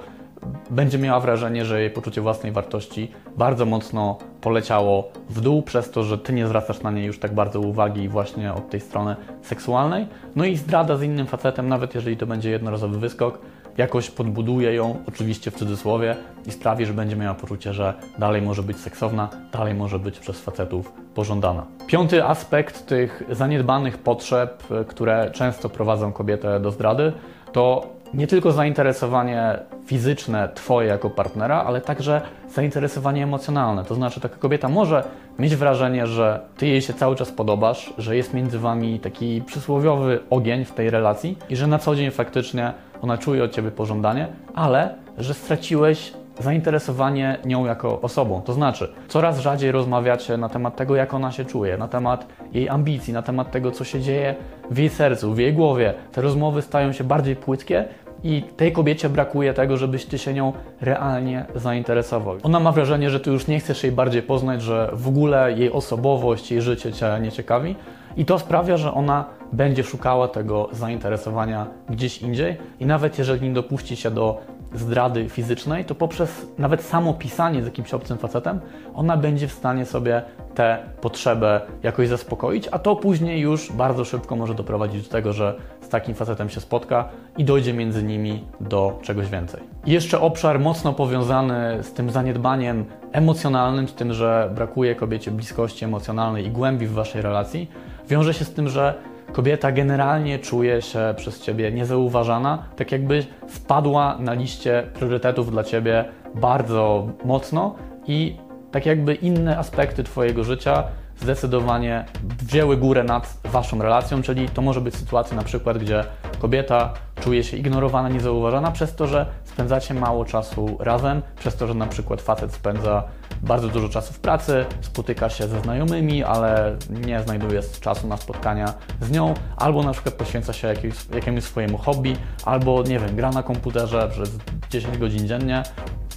będzie 0.69 0.97
miała 0.97 1.19
wrażenie, 1.19 1.65
że 1.65 1.81
jej 1.81 1.89
poczucie 1.89 2.21
własnej 2.21 2.51
wartości 2.51 3.11
bardzo 3.37 3.65
mocno 3.65 4.17
poleciało 4.41 5.09
w 5.29 5.41
dół 5.41 5.61
przez 5.61 5.91
to, 5.91 6.03
że 6.03 6.17
ty 6.17 6.33
nie 6.33 6.47
zwracasz 6.47 6.81
na 6.81 6.91
niej 6.91 7.05
już 7.05 7.19
tak 7.19 7.33
bardzo 7.33 7.59
uwagi 7.59 8.09
właśnie 8.09 8.53
od 8.53 8.69
tej 8.69 8.79
strony 8.79 9.15
seksualnej. 9.41 10.07
No 10.35 10.45
i 10.45 10.57
zdrada 10.57 10.97
z 10.97 11.03
innym 11.03 11.27
facetem, 11.27 11.69
nawet 11.69 11.95
jeżeli 11.95 12.17
to 12.17 12.25
będzie 12.25 12.49
jednorazowy 12.49 12.99
wyskok, 12.99 13.39
jakoś 13.77 14.09
podbuduje 14.09 14.73
ją, 14.73 15.03
oczywiście 15.07 15.51
w 15.51 15.55
cudzysłowie, 15.55 16.15
i 16.45 16.51
sprawi, 16.51 16.85
że 16.85 16.93
będzie 16.93 17.15
miała 17.15 17.33
poczucie, 17.33 17.73
że 17.73 17.93
dalej 18.17 18.41
może 18.41 18.63
być 18.63 18.77
seksowna, 18.77 19.29
dalej 19.51 19.73
może 19.73 19.99
być 19.99 20.19
przez 20.19 20.41
facetów 20.41 20.93
pożądana. 21.15 21.65
Piąty 21.87 22.23
aspekt 22.23 22.85
tych 22.85 23.23
zaniedbanych 23.29 23.97
potrzeb, 23.97 24.63
które 24.87 25.31
często 25.31 25.69
prowadzą 25.69 26.11
kobietę 26.11 26.59
do 26.59 26.71
zdrady, 26.71 27.13
to 27.51 27.87
nie 28.13 28.27
tylko 28.27 28.51
zainteresowanie 28.51 29.59
fizyczne 29.85 30.49
Twoje 30.55 30.87
jako 30.87 31.09
partnera, 31.09 31.63
ale 31.63 31.81
także 31.81 32.21
zainteresowanie 32.53 33.23
emocjonalne. 33.23 33.85
To 33.85 33.95
znaczy, 33.95 34.19
taka 34.19 34.35
kobieta 34.35 34.69
może 34.69 35.03
mieć 35.39 35.55
wrażenie, 35.55 36.07
że 36.07 36.39
Ty 36.57 36.67
jej 36.67 36.81
się 36.81 36.93
cały 36.93 37.15
czas 37.15 37.31
podobasz, 37.31 37.93
że 37.97 38.15
jest 38.15 38.33
między 38.33 38.59
Wami 38.59 38.99
taki 38.99 39.41
przysłowiowy 39.45 40.19
ogień 40.29 40.65
w 40.65 40.71
tej 40.71 40.89
relacji 40.89 41.37
i 41.49 41.55
że 41.55 41.67
na 41.67 41.79
co 41.79 41.95
dzień 41.95 42.11
faktycznie 42.11 42.73
ona 43.03 43.17
czuje 43.17 43.43
od 43.43 43.51
Ciebie 43.51 43.71
pożądanie, 43.71 44.27
ale 44.55 44.95
że 45.17 45.33
straciłeś 45.33 46.13
zainteresowanie 46.39 47.37
nią 47.45 47.65
jako 47.65 48.01
osobą. 48.01 48.41
To 48.41 48.53
znaczy, 48.53 48.93
coraz 49.07 49.39
rzadziej 49.39 49.71
rozmawiacie 49.71 50.37
na 50.37 50.49
temat 50.49 50.75
tego, 50.75 50.95
jak 50.95 51.13
ona 51.13 51.31
się 51.31 51.45
czuje, 51.45 51.77
na 51.77 51.87
temat 51.87 52.27
jej 52.53 52.69
ambicji, 52.69 53.13
na 53.13 53.21
temat 53.21 53.51
tego, 53.51 53.71
co 53.71 53.83
się 53.83 54.01
dzieje 54.01 54.35
w 54.71 54.77
jej 54.77 54.89
sercu, 54.89 55.33
w 55.33 55.37
jej 55.37 55.53
głowie. 55.53 55.93
Te 56.11 56.21
rozmowy 56.21 56.61
stają 56.61 56.91
się 56.91 57.03
bardziej 57.03 57.35
płytkie 57.35 57.85
i 58.23 58.43
tej 58.57 58.71
kobiecie 58.71 59.09
brakuje 59.09 59.53
tego, 59.53 59.77
żebyś 59.77 60.05
ty 60.05 60.17
się 60.17 60.33
nią 60.33 60.53
realnie 60.81 61.45
zainteresował. 61.55 62.37
Ona 62.43 62.59
ma 62.59 62.71
wrażenie, 62.71 63.09
że 63.09 63.19
ty 63.19 63.31
już 63.31 63.47
nie 63.47 63.59
chcesz 63.59 63.83
jej 63.83 63.91
bardziej 63.91 64.21
poznać, 64.21 64.61
że 64.61 64.89
w 64.93 65.07
ogóle 65.07 65.53
jej 65.53 65.71
osobowość, 65.71 66.51
jej 66.51 66.61
życie 66.61 66.93
cię 66.93 67.19
nie 67.21 67.31
ciekawi 67.31 67.75
i 68.17 68.25
to 68.25 68.39
sprawia, 68.39 68.77
że 68.77 68.93
ona 68.93 69.25
będzie 69.53 69.83
szukała 69.83 70.27
tego 70.27 70.69
zainteresowania 70.71 71.67
gdzieś 71.89 72.21
indziej 72.21 72.57
i 72.79 72.85
nawet 72.85 73.17
jeżeli 73.19 73.47
nie 73.47 73.53
dopuści 73.53 73.95
się 73.95 74.11
do 74.11 74.41
zdrady 74.73 75.29
fizycznej, 75.29 75.85
to 75.85 75.95
poprzez 75.95 76.47
nawet 76.57 76.81
samo 76.81 77.13
pisanie 77.13 77.61
z 77.61 77.65
jakimś 77.65 77.93
obcym 77.93 78.17
facetem, 78.17 78.59
ona 78.93 79.17
będzie 79.17 79.47
w 79.47 79.51
stanie 79.51 79.85
sobie 79.85 80.21
tę 80.55 80.77
potrzebę 81.01 81.61
jakoś 81.83 82.07
zaspokoić, 82.07 82.67
a 82.71 82.79
to 82.79 82.95
później 82.95 83.41
już 83.41 83.71
bardzo 83.71 84.05
szybko 84.05 84.35
może 84.35 84.55
doprowadzić 84.55 85.03
do 85.03 85.09
tego, 85.09 85.33
że 85.33 85.55
z 85.81 85.89
takim 85.89 86.15
facetem 86.15 86.49
się 86.49 86.59
spotka 86.59 87.09
i 87.37 87.45
dojdzie 87.45 87.73
między 87.73 88.03
nimi 88.03 88.43
do 88.61 88.99
czegoś 89.01 89.29
więcej. 89.29 89.61
I 89.85 89.91
jeszcze 89.91 90.21
obszar 90.21 90.59
mocno 90.59 90.93
powiązany 90.93 91.83
z 91.83 91.93
tym 91.93 92.09
zaniedbaniem 92.09 92.85
emocjonalnym, 93.11 93.87
z 93.87 93.93
tym, 93.93 94.13
że 94.13 94.51
brakuje 94.55 94.95
kobiecie 94.95 95.31
bliskości 95.31 95.85
emocjonalnej 95.85 96.45
i 96.45 96.51
głębi 96.51 96.87
w 96.87 96.93
waszej 96.93 97.21
relacji, 97.21 97.69
wiąże 98.09 98.33
się 98.33 98.45
z 98.45 98.53
tym, 98.53 98.69
że 98.69 98.93
kobieta 99.31 99.71
generalnie 99.71 100.39
czuje 100.39 100.81
się 100.81 101.13
przez 101.17 101.41
ciebie 101.41 101.71
niezauważana, 101.71 102.63
tak 102.75 102.91
jakby 102.91 103.25
wpadła 103.47 104.17
na 104.19 104.33
liście 104.33 104.83
priorytetów 104.93 105.51
dla 105.51 105.63
ciebie 105.63 106.05
bardzo 106.35 107.07
mocno 107.25 107.75
i 108.07 108.37
tak 108.71 108.85
jakby 108.85 109.15
inne 109.15 109.57
aspekty 109.57 110.03
twojego 110.03 110.43
życia 110.43 110.83
zdecydowanie 111.23 112.05
wzięły 112.23 112.77
górę 112.77 113.03
nad 113.03 113.37
waszą 113.43 113.81
relacją, 113.81 114.21
czyli 114.21 114.49
to 114.49 114.61
może 114.61 114.81
być 114.81 114.95
sytuacja 114.95 115.37
na 115.37 115.43
przykład, 115.43 115.77
gdzie 115.77 116.03
kobieta 116.39 116.93
czuje 117.21 117.43
się 117.43 117.57
ignorowana, 117.57 118.09
niezauważana 118.09 118.71
przez 118.71 118.95
to, 118.95 119.07
że 119.07 119.25
spędzacie 119.43 119.93
mało 119.93 120.25
czasu 120.25 120.77
razem, 120.79 121.21
przez 121.39 121.55
to, 121.55 121.67
że 121.67 121.73
na 121.73 121.87
przykład 121.87 122.21
facet 122.21 122.53
spędza 122.53 123.03
bardzo 123.41 123.67
dużo 123.67 123.89
czasu 123.89 124.13
w 124.13 124.19
pracy, 124.19 124.65
spotyka 124.81 125.29
się 125.29 125.47
ze 125.47 125.61
znajomymi, 125.61 126.23
ale 126.23 126.77
nie 126.89 127.21
znajduje 127.21 127.61
czasu 127.81 128.07
na 128.07 128.17
spotkania 128.17 128.73
z 129.01 129.11
nią, 129.11 129.33
albo 129.57 129.83
na 129.83 129.91
przykład 129.91 130.15
poświęca 130.15 130.53
się 130.53 130.73
jakiemuś, 131.13 131.43
swojemu 131.43 131.77
hobby, 131.77 132.15
albo 132.45 132.83
nie 132.83 132.99
wiem, 132.99 133.15
gra 133.15 133.31
na 133.31 133.43
komputerze 133.43 134.09
przez 134.11 134.31
10 134.69 134.97
godzin 134.97 135.27
dziennie, 135.27 135.63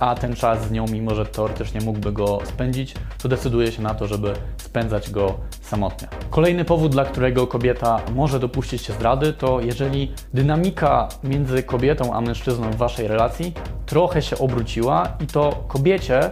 a 0.00 0.14
ten 0.14 0.34
czas 0.34 0.68
z 0.68 0.70
nią, 0.70 0.84
mimo 0.92 1.14
że 1.14 1.26
teoretycznie 1.26 1.80
mógłby 1.80 2.12
go 2.12 2.38
spędzić, 2.44 2.94
to 3.22 3.28
decyduje 3.28 3.72
się 3.72 3.82
na 3.82 3.94
to, 3.94 4.06
żeby 4.06 4.32
spędzać 4.56 5.10
go 5.10 5.34
samotnie. 5.60 6.08
Kolejny 6.30 6.64
powód, 6.64 6.92
dla 6.92 7.04
którego 7.04 7.46
kobieta 7.46 8.00
może 8.14 8.40
dopuścić 8.40 8.82
się 8.82 8.92
zdrady, 8.92 9.32
to 9.32 9.60
jeżeli 9.60 10.12
dynamika 10.34 11.08
między 11.24 11.62
kobietą 11.62 12.14
a 12.14 12.20
mężczyzną 12.20 12.70
w 12.70 12.76
waszej 12.76 13.08
relacji 13.08 13.52
trochę 13.86 14.22
się 14.22 14.38
obróciła 14.38 15.08
i 15.24 15.26
to 15.26 15.64
kobiecie 15.68 16.30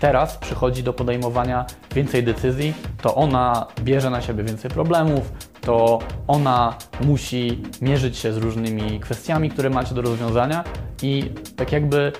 teraz 0.00 0.36
przychodzi 0.36 0.82
do 0.82 0.92
podejmowania 0.92 1.66
więcej 1.94 2.24
decyzji, 2.24 2.74
to 3.02 3.14
ona 3.14 3.66
bierze 3.80 4.10
na 4.10 4.20
siebie 4.20 4.44
więcej 4.44 4.70
problemów, 4.70 5.32
to 5.60 5.98
ona 6.26 6.74
musi 7.00 7.62
mierzyć 7.82 8.16
się 8.16 8.32
z 8.32 8.36
różnymi 8.36 9.00
kwestiami, 9.00 9.50
które 9.50 9.70
macie 9.70 9.94
do 9.94 10.02
rozwiązania 10.02 10.64
i 11.02 11.30
tak 11.56 11.72
jakby 11.72 12.12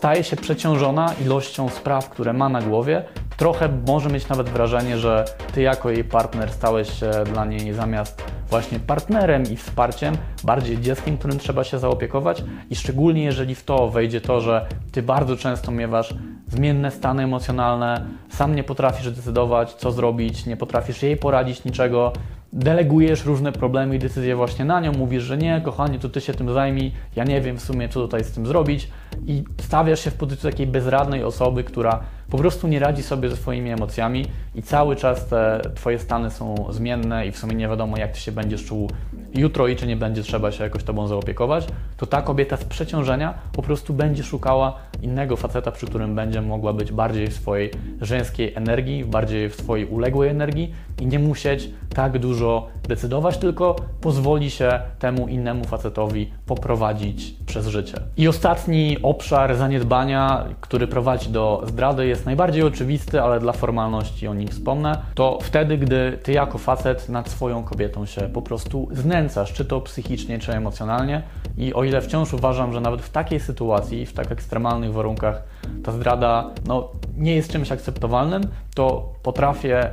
staje 0.00 0.24
się 0.24 0.36
przeciążona 0.36 1.14
ilością 1.24 1.68
spraw, 1.68 2.10
które 2.10 2.32
ma 2.32 2.48
na 2.48 2.62
głowie. 2.62 3.04
Trochę 3.36 3.68
może 3.86 4.08
mieć 4.10 4.28
nawet 4.28 4.48
wrażenie, 4.48 4.98
że 4.98 5.24
ty 5.52 5.62
jako 5.62 5.90
jej 5.90 6.04
partner 6.04 6.52
stałeś 6.52 7.00
się 7.00 7.10
dla 7.32 7.44
niej 7.44 7.72
zamiast 7.72 8.24
właśnie 8.50 8.78
partnerem 8.78 9.42
i 9.42 9.56
wsparciem, 9.56 10.16
bardziej 10.44 10.80
dzieckiem, 10.80 11.18
którym 11.18 11.38
trzeba 11.38 11.64
się 11.64 11.78
zaopiekować. 11.78 12.42
I 12.70 12.76
szczególnie 12.76 13.24
jeżeli 13.24 13.54
w 13.54 13.64
to 13.64 13.88
wejdzie 13.88 14.20
to, 14.20 14.40
że 14.40 14.66
ty 14.92 15.02
bardzo 15.02 15.36
często 15.36 15.70
miewasz 15.70 16.14
zmienne 16.46 16.90
stany 16.90 17.22
emocjonalne, 17.22 18.06
sam 18.28 18.54
nie 18.54 18.64
potrafisz 18.64 19.10
decydować, 19.10 19.74
co 19.74 19.92
zrobić, 19.92 20.46
nie 20.46 20.56
potrafisz 20.56 21.02
jej 21.02 21.16
poradzić 21.16 21.64
niczego, 21.64 22.12
delegujesz 22.52 23.24
różne 23.24 23.52
problemy 23.52 23.96
i 23.96 23.98
decyzje 23.98 24.36
właśnie 24.36 24.64
na 24.64 24.80
nią, 24.80 24.92
mówisz, 24.92 25.22
że 25.22 25.38
nie, 25.38 25.60
kochanie, 25.64 25.98
to 25.98 26.08
ty 26.08 26.20
się 26.20 26.34
tym 26.34 26.52
zajmij, 26.52 26.92
ja 27.16 27.24
nie 27.24 27.40
wiem 27.40 27.56
w 27.56 27.62
sumie, 27.62 27.88
co 27.88 28.00
tutaj 28.00 28.24
z 28.24 28.32
tym 28.32 28.46
zrobić. 28.46 28.88
I 29.26 29.44
stawiasz 29.60 30.00
się 30.00 30.10
w 30.10 30.14
pozycji 30.14 30.50
takiej 30.50 30.66
bezradnej 30.66 31.24
osoby, 31.24 31.64
która 31.64 32.00
po 32.30 32.38
prostu 32.38 32.68
nie 32.68 32.78
radzi 32.78 33.02
sobie 33.02 33.28
ze 33.28 33.36
swoimi 33.36 33.70
emocjami 33.70 34.26
i 34.54 34.62
cały 34.62 34.96
czas 34.96 35.26
te 35.26 35.60
Twoje 35.74 35.98
stany 35.98 36.30
są 36.30 36.66
zmienne 36.70 37.26
i 37.26 37.32
w 37.32 37.38
sumie 37.38 37.54
nie 37.54 37.68
wiadomo, 37.68 37.98
jak 37.98 38.12
Ty 38.12 38.20
się 38.20 38.32
będziesz 38.32 38.64
czuł 38.64 38.90
jutro 39.34 39.68
i 39.68 39.76
czy 39.76 39.86
nie 39.86 39.96
będzie 39.96 40.22
trzeba 40.22 40.52
się 40.52 40.64
jakoś 40.64 40.84
Tobą 40.84 41.06
zaopiekować, 41.06 41.66
to 41.96 42.06
ta 42.06 42.22
kobieta 42.22 42.56
z 42.56 42.64
przeciążenia 42.64 43.34
po 43.52 43.62
prostu 43.62 43.94
będzie 43.94 44.22
szukała 44.22 44.76
innego 45.02 45.36
faceta, 45.36 45.72
przy 45.72 45.86
którym 45.86 46.14
będzie 46.14 46.42
mogła 46.42 46.72
być 46.72 46.92
bardziej 46.92 47.26
w 47.26 47.34
swojej 47.34 47.70
żeńskiej 48.00 48.54
energii, 48.54 49.04
bardziej 49.04 49.48
w 49.48 49.54
swojej 49.54 49.86
uległej 49.86 50.30
energii 50.30 50.74
i 51.00 51.06
nie 51.06 51.18
musieć 51.18 51.70
tak 51.94 52.18
dużo 52.18 52.68
decydować, 52.88 53.38
tylko 53.38 53.76
pozwoli 54.00 54.50
się 54.50 54.80
temu 54.98 55.28
innemu 55.28 55.64
facetowi 55.64 56.30
poprowadzić 56.46 57.34
przez 57.46 57.66
życie. 57.66 58.00
I 58.16 58.28
ostatni 58.28 58.96
obszar 59.02 59.56
zaniedbania, 59.56 60.44
który 60.60 60.86
prowadzi 60.86 61.30
do 61.30 61.62
zdrady, 61.66 62.06
jest 62.06 62.26
najbardziej 62.26 62.62
oczywisty, 62.62 63.22
ale 63.22 63.40
dla 63.40 63.52
formalności 63.52 64.28
o 64.28 64.34
nim 64.34 64.48
wspomnę. 64.48 65.02
To 65.14 65.38
wtedy, 65.42 65.78
gdy 65.78 66.18
ty 66.22 66.32
jako 66.32 66.58
facet 66.58 67.08
nad 67.08 67.28
swoją 67.28 67.62
kobietą 67.62 68.06
się 68.06 68.20
po 68.20 68.42
prostu 68.42 68.88
znęcasz, 68.92 69.52
czy 69.52 69.64
to 69.64 69.80
psychicznie, 69.80 70.38
czy 70.38 70.52
emocjonalnie. 70.52 71.22
I 71.56 71.74
o 71.74 71.84
ile 71.84 72.00
wciąż 72.00 72.32
uważam, 72.32 72.72
że 72.72 72.80
nawet 72.80 73.02
w 73.02 73.10
takiej 73.10 73.40
sytuacji, 73.40 74.06
w 74.06 74.12
tak 74.12 74.32
ekstremalnych 74.32 74.92
warunkach, 74.92 75.42
ta 75.84 75.92
zdrada 75.92 76.50
no, 76.66 76.88
nie 77.16 77.34
jest 77.34 77.52
czymś 77.52 77.72
akceptowalnym, 77.72 78.42
to 78.74 79.12
potrafię 79.22 79.90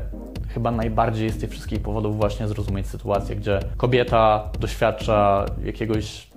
chyba 0.48 0.72
najbardziej 0.72 1.30
z 1.30 1.38
tych 1.38 1.50
wszystkich 1.50 1.82
powodów 1.82 2.18
właśnie 2.18 2.48
zrozumieć 2.48 2.88
sytuację, 2.88 3.36
gdzie 3.36 3.60
kobieta 3.77 4.50
doświadcza 4.60 5.46
jakiegoś 5.63 6.27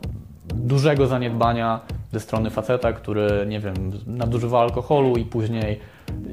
dużego 0.54 1.06
zaniedbania 1.06 1.80
ze 2.12 2.20
strony 2.20 2.50
faceta, 2.50 2.92
który, 2.92 3.46
nie 3.48 3.60
wiem, 3.60 3.74
nadużywa 4.06 4.60
alkoholu 4.60 5.16
i 5.16 5.24
później 5.24 5.80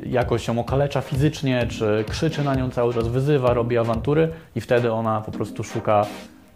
jakoś 0.05 0.48
ją 0.48 0.60
okalecza 0.60 1.01
fizycznie, 1.01 1.67
czy 1.67 2.05
krzyczy 2.10 2.43
na 2.43 2.55
nią 2.55 2.69
cały 2.69 2.93
czas, 2.93 3.07
wyzywa, 3.07 3.53
robi 3.53 3.77
awantury 3.77 4.29
i 4.55 4.62
wtedy 4.62 4.91
ona 4.91 5.22
po 5.22 5.31
prostu 5.31 5.63
szuka 5.63 6.05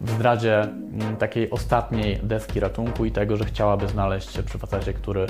w 0.01 0.09
zdradzie 0.09 0.61
mm, 0.61 1.17
takiej 1.17 1.49
ostatniej 1.49 2.19
deski 2.23 2.59
ratunku 2.59 3.05
i 3.05 3.11
tego, 3.11 3.37
że 3.37 3.45
chciałaby 3.45 3.87
znaleźć 3.87 4.31
się 4.31 4.43
przy 4.43 4.57
facecie, 4.57 4.93
który 4.93 5.27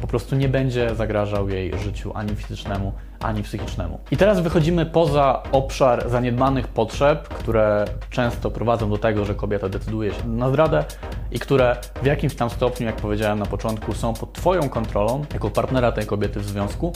po 0.00 0.06
prostu 0.06 0.36
nie 0.36 0.48
będzie 0.48 0.94
zagrażał 0.94 1.48
jej 1.48 1.78
życiu 1.78 2.12
ani 2.14 2.36
fizycznemu, 2.36 2.92
ani 3.20 3.42
psychicznemu. 3.42 3.98
I 4.10 4.16
teraz 4.16 4.40
wychodzimy 4.40 4.86
poza 4.86 5.42
obszar 5.52 6.10
zaniedbanych 6.10 6.68
potrzeb, 6.68 7.28
które 7.28 7.84
często 8.10 8.50
prowadzą 8.50 8.90
do 8.90 8.98
tego, 8.98 9.24
że 9.24 9.34
kobieta 9.34 9.68
decyduje 9.68 10.14
się 10.14 10.28
na 10.28 10.48
zdradę 10.48 10.84
i 11.30 11.38
które 11.38 11.76
w 12.02 12.06
jakimś 12.06 12.34
tam 12.34 12.50
stopniu, 12.50 12.86
jak 12.86 12.96
powiedziałem 12.96 13.38
na 13.38 13.46
początku, 13.46 13.92
są 13.92 14.14
pod 14.14 14.32
Twoją 14.32 14.68
kontrolą 14.68 15.24
jako 15.32 15.50
partnera 15.50 15.92
tej 15.92 16.06
kobiety 16.06 16.40
w 16.40 16.44
związku. 16.44 16.92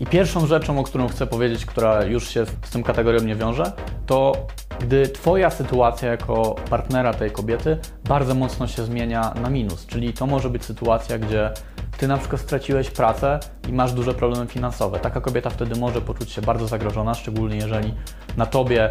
I 0.00 0.06
pierwszą 0.06 0.46
rzeczą, 0.46 0.78
o 0.78 0.82
którą 0.82 1.08
chcę 1.08 1.26
powiedzieć, 1.26 1.66
która 1.66 2.04
już 2.04 2.28
się 2.28 2.46
z 2.46 2.70
tym 2.70 2.82
kategorią 2.82 3.20
nie 3.20 3.36
wiąże, 3.36 3.72
to 4.06 4.46
gdy 4.80 5.08
Twoja 5.08 5.50
sytuacja 5.50 6.10
jako 6.10 6.54
partnera 6.70 7.14
tej 7.14 7.30
kobiety 7.30 7.78
bardzo 8.04 8.34
mocno 8.34 8.66
się 8.66 8.84
zmienia 8.84 9.34
na 9.42 9.50
minus. 9.50 9.86
Czyli 9.86 10.12
to 10.12 10.26
może 10.26 10.50
być 10.50 10.64
sytuacja, 10.64 11.18
gdzie 11.18 11.50
ty 11.98 12.08
na 12.08 12.18
przykład 12.18 12.40
straciłeś 12.40 12.90
pracę 12.90 13.40
i 13.68 13.72
masz 13.72 13.92
duże 13.92 14.14
problemy 14.14 14.46
finansowe. 14.46 14.98
Taka 14.98 15.20
kobieta 15.20 15.50
wtedy 15.50 15.80
może 15.80 16.00
poczuć 16.00 16.30
się 16.30 16.42
bardzo 16.42 16.66
zagrożona, 16.66 17.14
szczególnie 17.14 17.56
jeżeli 17.56 17.94
na 18.36 18.46
tobie 18.46 18.90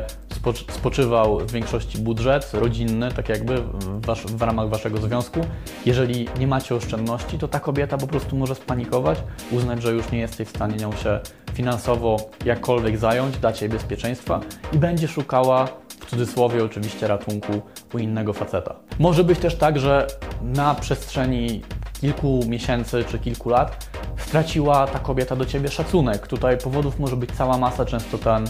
spoczywał 0.70 1.40
w 1.40 1.52
większości 1.52 1.98
budżet 1.98 2.54
rodzinny, 2.54 3.12
tak 3.12 3.30
jakby 3.30 3.56
w, 3.62 4.06
was, 4.06 4.20
w 4.20 4.42
ramach 4.42 4.70
waszego 4.70 4.98
związku. 4.98 5.40
Jeżeli 5.86 6.28
nie 6.40 6.48
macie 6.48 6.76
oszczędności, 6.76 7.40
to 7.40 7.48
ta 7.48 7.60
kobieta 7.60 7.98
po 7.98 8.08
prostu 8.08 8.36
może 8.36 8.56
spanikować, 8.56 9.24
uznać, 9.52 9.82
że 9.82 9.92
już 9.92 10.12
nie 10.12 10.20
jesteś 10.20 10.48
w 10.48 10.52
stanie 10.52 10.76
nią 10.76 10.92
się 10.92 11.20
finansowo 11.54 12.18
jakkolwiek 12.46 12.98
zająć, 12.98 13.38
dać 13.38 13.62
jej 13.62 13.70
bezpieczeństwa 13.70 14.40
i 14.74 14.78
będzie 14.78 15.08
szukała 15.08 15.68
w 15.90 16.06
cudzysłowie 16.06 16.64
oczywiście 16.64 17.08
ratunku 17.08 17.62
u 17.94 17.98
innego 17.98 18.34
faceta. 18.34 18.76
Może 19.00 19.24
być 19.24 19.40
też 19.40 19.56
tak, 19.56 19.80
że 19.80 20.08
na 20.42 20.76
przestrzeni 20.76 21.62
kilku 22.02 22.40
miesięcy 22.48 23.04
czy 23.10 23.20
kilku 23.20 23.50
lat 23.50 23.88
straciła 24.18 24.88
ta 24.88 25.00
kobieta 25.00 25.36
do 25.36 25.46
ciebie 25.46 25.70
szacunek. 25.70 26.28
Tutaj 26.28 26.58
powodów 26.58 27.00
może 27.00 27.16
być 27.18 27.32
cała 27.32 27.58
masa, 27.58 27.86
często 27.86 28.18
ten, 28.18 28.46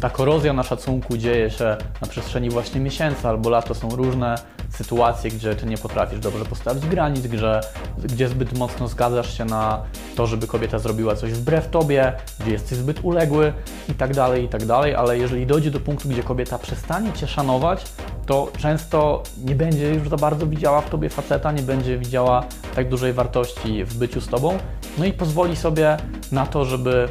ta 0.00 0.10
korozja 0.10 0.52
na 0.52 0.62
szacunku 0.62 1.16
dzieje 1.16 1.50
się 1.50 1.76
na 2.00 2.08
przestrzeni 2.08 2.50
właśnie 2.50 2.80
miesięcy 2.80 3.28
albo 3.28 3.50
lat. 3.50 3.68
To 3.68 3.74
są 3.74 3.88
różne 3.88 4.34
sytuacje, 4.72 5.30
gdzie 5.30 5.54
ty 5.54 5.66
nie 5.66 5.78
potrafisz 5.78 6.20
dobrze 6.20 6.44
postawić 6.44 6.86
granic, 6.86 7.26
gdzie, 7.26 7.60
gdzie 7.98 8.28
zbyt 8.28 8.58
mocno 8.58 8.88
zgadzasz 8.88 9.38
się 9.38 9.44
na 9.44 9.82
to, 10.16 10.26
żeby 10.26 10.46
kobieta 10.46 10.78
zrobiła 10.78 11.16
coś 11.16 11.32
wbrew 11.32 11.70
tobie, 11.70 12.12
gdzie 12.40 12.50
jesteś 12.50 12.78
zbyt 12.78 13.04
uległy 13.04 13.52
i 13.88 13.94
tak 13.94 14.14
dalej, 14.14 14.44
i 14.44 14.48
tak 14.48 14.66
dalej, 14.66 14.94
ale 14.94 15.18
jeżeli 15.18 15.46
dojdzie 15.46 15.70
do 15.70 15.80
punktu, 15.80 16.08
gdzie 16.08 16.22
kobieta 16.22 16.58
przestanie 16.58 17.12
cię 17.12 17.26
szanować, 17.26 17.84
to 18.26 18.52
często 18.58 19.22
nie 19.44 19.54
będzie 19.54 19.94
już 19.94 20.08
za 20.08 20.16
bardzo 20.16 20.46
widziała 20.46 20.80
w 20.80 20.90
tobie 20.90 21.08
faceta, 21.08 21.52
nie 21.52 21.62
będzie 21.62 21.98
widziała 21.98 22.44
tak 22.74 22.88
dużej 22.88 23.12
wartości 23.12 23.84
w 23.84 23.94
byciu 23.94 24.20
z 24.20 24.28
tobą, 24.28 24.58
no 24.98 25.04
i 25.04 25.12
pozwoli 25.12 25.56
sobie 25.56 25.96
na 26.32 26.46
to, 26.46 26.64
żeby 26.64 27.08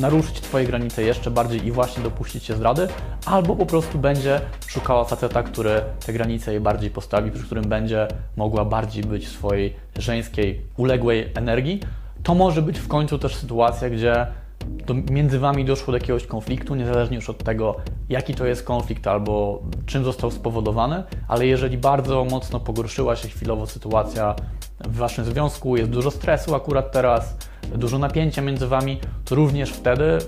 naruszyć 0.00 0.40
Twoje 0.40 0.66
granice 0.66 1.02
jeszcze 1.02 1.30
bardziej 1.30 1.66
i 1.66 1.72
właśnie 1.72 2.02
dopuścić 2.02 2.44
się 2.44 2.54
zdrady, 2.54 2.88
albo 3.26 3.56
po 3.56 3.66
prostu 3.66 3.98
będzie 3.98 4.40
szukała 4.66 5.04
faceta, 5.04 5.42
który 5.42 5.80
te 6.06 6.12
granice 6.12 6.52
jej 6.52 6.60
bardziej 6.60 6.90
postawi, 6.90 7.30
przy 7.30 7.44
którym 7.44 7.64
będzie 7.64 8.08
mogła 8.36 8.64
bardziej 8.64 9.04
być 9.04 9.26
w 9.26 9.32
swojej 9.32 9.76
żeńskiej, 9.98 10.60
uległej 10.76 11.32
energii. 11.34 11.80
To 12.22 12.34
może 12.34 12.62
być 12.62 12.78
w 12.78 12.88
końcu 12.88 13.18
też 13.18 13.36
sytuacja, 13.36 13.90
gdzie 13.90 14.26
do, 14.66 14.94
między 14.94 15.38
Wami 15.38 15.64
doszło 15.64 15.92
do 15.92 15.98
jakiegoś 15.98 16.26
konfliktu, 16.26 16.74
niezależnie 16.74 17.16
już 17.16 17.30
od 17.30 17.44
tego, 17.44 17.76
jaki 18.08 18.34
to 18.34 18.46
jest 18.46 18.62
konflikt 18.62 19.06
albo 19.06 19.62
czym 19.86 20.04
został 20.04 20.30
spowodowany, 20.30 21.02
ale 21.28 21.46
jeżeli 21.46 21.78
bardzo 21.78 22.24
mocno 22.24 22.60
pogorszyła 22.60 23.16
się 23.16 23.28
chwilowo 23.28 23.66
sytuacja 23.66 24.34
w 24.80 24.96
Waszym 24.96 25.24
związku, 25.24 25.76
jest 25.76 25.90
dużo 25.90 26.10
stresu 26.10 26.54
akurat 26.54 26.92
teraz, 26.92 27.36
dużo 27.74 27.98
napięcia 27.98 28.42
między 28.42 28.66
Wami, 28.66 29.00
to 29.24 29.34
również 29.34 29.70
wtedy 29.70 30.18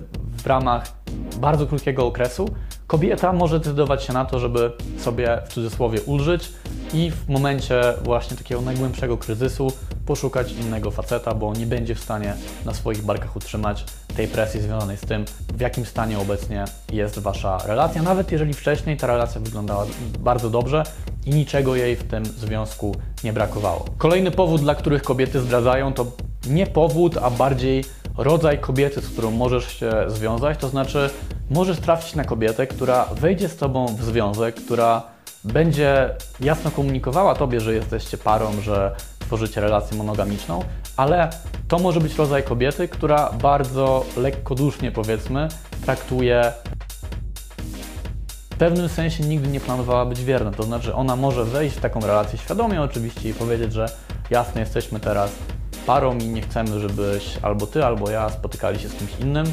w 0.43 0.47
ramach 0.47 0.93
bardzo 1.41 1.67
krótkiego 1.67 2.07
okresu 2.07 2.49
kobieta 2.93 3.33
może 3.33 3.59
decydować 3.59 4.05
się 4.05 4.13
na 4.13 4.25
to, 4.25 4.39
żeby 4.39 4.73
sobie 4.99 5.39
w 5.49 5.53
cudzysłowie 5.53 6.01
ulżyć 6.03 6.49
i 6.95 7.11
w 7.11 7.29
momencie 7.29 7.81
właśnie 8.03 8.37
takiego 8.37 8.61
najgłębszego 8.61 9.19
kryzysu 9.19 9.73
poszukać 10.07 10.53
innego 10.53 10.91
faceta, 10.91 11.35
bo 11.35 11.55
nie 11.55 11.67
będzie 11.67 11.95
w 11.95 12.01
stanie 12.01 12.35
na 12.65 12.75
swoich 12.75 13.03
barkach 13.03 13.37
utrzymać 13.37 13.85
tej 14.17 14.29
presji 14.29 14.61
związanej 14.61 14.97
z 14.97 15.01
tym, 15.01 15.25
w 15.55 15.61
jakim 15.61 15.87
stanie 15.87 16.19
obecnie 16.19 16.65
jest 16.93 17.19
Wasza 17.19 17.59
relacja, 17.67 18.03
nawet 18.03 18.33
jeżeli 18.33 18.55
wcześniej 18.55 18.97
ta 18.97 19.07
relacja 19.07 19.41
wyglądała 19.41 19.87
bardzo 20.19 20.51
dobrze 20.51 20.85
i 21.27 21.31
niczego 21.31 21.77
jej 21.77 21.97
w 21.97 22.05
tym 22.05 22.25
związku 22.25 22.97
nie 23.25 23.33
brakowało. 23.33 23.85
Kolejny 23.99 24.31
powód, 24.31 24.61
dla 24.61 24.75
których 24.75 25.03
kobiety 25.03 25.41
zdradzają, 25.41 25.93
to 25.93 26.07
nie 26.47 26.67
powód, 26.67 27.17
a 27.23 27.31
bardziej 27.31 27.85
rodzaj 28.17 28.59
kobiety, 28.59 29.01
z 29.01 29.09
którą 29.09 29.31
możesz 29.31 29.69
się 29.69 29.93
związać, 30.09 30.59
to 30.59 30.69
znaczy 30.69 31.11
możesz 31.53 31.81
trafić 31.81 32.15
na 32.15 32.25
kobietę, 32.25 32.67
która 32.67 33.05
wejdzie 33.05 33.49
z 33.49 33.57
Tobą 33.57 33.87
w 33.87 34.03
związek, 34.03 34.55
która 34.55 35.03
będzie 35.45 36.11
jasno 36.41 36.71
komunikowała 36.71 37.35
Tobie, 37.35 37.61
że 37.61 37.75
jesteście 37.75 38.19
parą, 38.19 38.61
że 38.61 38.97
tworzycie 39.19 39.61
relację 39.61 39.99
monogamiczną, 39.99 40.65
ale 40.97 41.31
to 41.69 41.79
może 41.79 42.01
być 42.01 42.15
rodzaj 42.15 42.43
kobiety, 42.43 42.89
która 42.89 43.33
bardzo 43.43 44.05
lekkodusznie, 44.17 44.93
powiedzmy, 44.93 45.49
traktuje 45.85 46.53
w 48.51 48.57
pewnym 48.57 48.89
sensie 48.89 49.25
nigdy 49.25 49.49
nie 49.49 49.61
planowała 49.61 50.07
być 50.07 50.25
wierna. 50.25 50.51
To 50.51 50.63
znaczy, 50.63 50.95
ona 50.95 51.17
może 51.17 51.45
wejść 51.45 51.77
w 51.77 51.81
taką 51.81 52.01
relację 52.01 52.39
świadomie, 52.39 52.83
oczywiście, 52.83 53.29
i 53.29 53.35
powiedzieć, 53.35 53.73
że 53.73 53.89
jasne, 54.31 54.61
jesteśmy 54.61 55.01
teraz 55.01 55.31
parą 55.87 56.19
i 56.19 56.29
nie 56.29 56.43
chcemy, 56.43 56.81
żebyś 56.81 57.39
albo 57.43 57.67
ty, 57.67 57.85
albo 57.85 58.11
ja 58.11 58.31
spotykali 58.31 58.79
się 58.79 58.89
z 58.89 58.95
kimś 58.95 59.11
innym, 59.21 59.47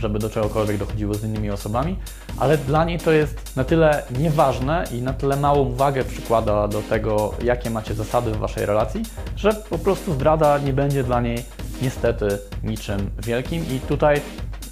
żeby 0.00 0.18
do 0.18 0.30
czegokolwiek 0.30 0.76
dochodziło 0.76 1.14
z 1.14 1.24
innymi 1.24 1.50
osobami, 1.50 1.96
ale 2.38 2.58
dla 2.58 2.84
niej 2.84 2.98
to 2.98 3.12
jest 3.12 3.56
na 3.56 3.64
tyle 3.64 4.02
nieważne 4.18 4.84
i 4.92 5.02
na 5.02 5.12
tyle 5.12 5.36
małą 5.36 5.72
wagę 5.72 6.04
przykłada 6.04 6.68
do 6.68 6.82
tego, 6.82 7.34
jakie 7.42 7.70
macie 7.70 7.94
zasady 7.94 8.30
w 8.30 8.36
waszej 8.36 8.66
relacji, 8.66 9.02
że 9.36 9.52
po 9.52 9.78
prostu 9.78 10.12
zdrada 10.12 10.58
nie 10.58 10.72
będzie 10.72 11.04
dla 11.04 11.20
niej 11.20 11.44
niestety 11.82 12.38
niczym 12.62 13.10
wielkim. 13.22 13.64
I 13.76 13.80
tutaj 13.80 14.20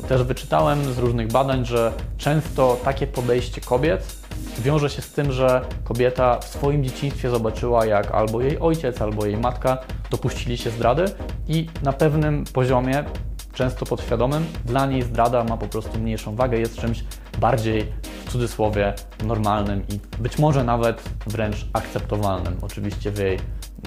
też 0.08 0.22
wyczytałem 0.22 0.94
z 0.94 0.98
różnych 0.98 1.32
badań, 1.32 1.64
że 1.64 1.92
często 2.18 2.76
takie 2.84 3.06
podejście 3.06 3.60
kobiet 3.60 4.16
wiąże 4.60 4.90
się 4.90 5.02
z 5.02 5.12
tym, 5.12 5.32
że 5.32 5.60
kobieta 5.84 6.38
w 6.38 6.44
swoim 6.44 6.84
dzieciństwie 6.84 7.30
zobaczyła, 7.30 7.86
jak 7.86 8.10
albo 8.10 8.40
jej 8.40 8.58
ojciec, 8.58 9.02
albo 9.02 9.26
jej 9.26 9.36
matka 9.36 9.78
dopuścili 10.10 10.58
się 10.58 10.70
zdrady 10.70 11.04
i 11.48 11.66
na 11.82 11.92
pewnym 11.92 12.44
poziomie, 12.44 13.04
często 13.52 13.86
podświadomym, 13.86 14.44
dla 14.64 14.86
niej 14.86 15.02
zdrada 15.02 15.44
ma 15.44 15.56
po 15.56 15.66
prostu 15.66 15.98
mniejszą 15.98 16.36
wagę, 16.36 16.58
jest 16.58 16.76
czymś 16.76 17.04
bardziej 17.40 17.86
w 18.24 18.32
cudzysłowie 18.32 18.94
normalnym 19.24 19.82
i 19.88 20.22
być 20.22 20.38
może 20.38 20.64
nawet 20.64 21.02
wręcz 21.26 21.66
akceptowalnym, 21.72 22.56
oczywiście 22.62 23.10
w 23.10 23.18
jej 23.18 23.38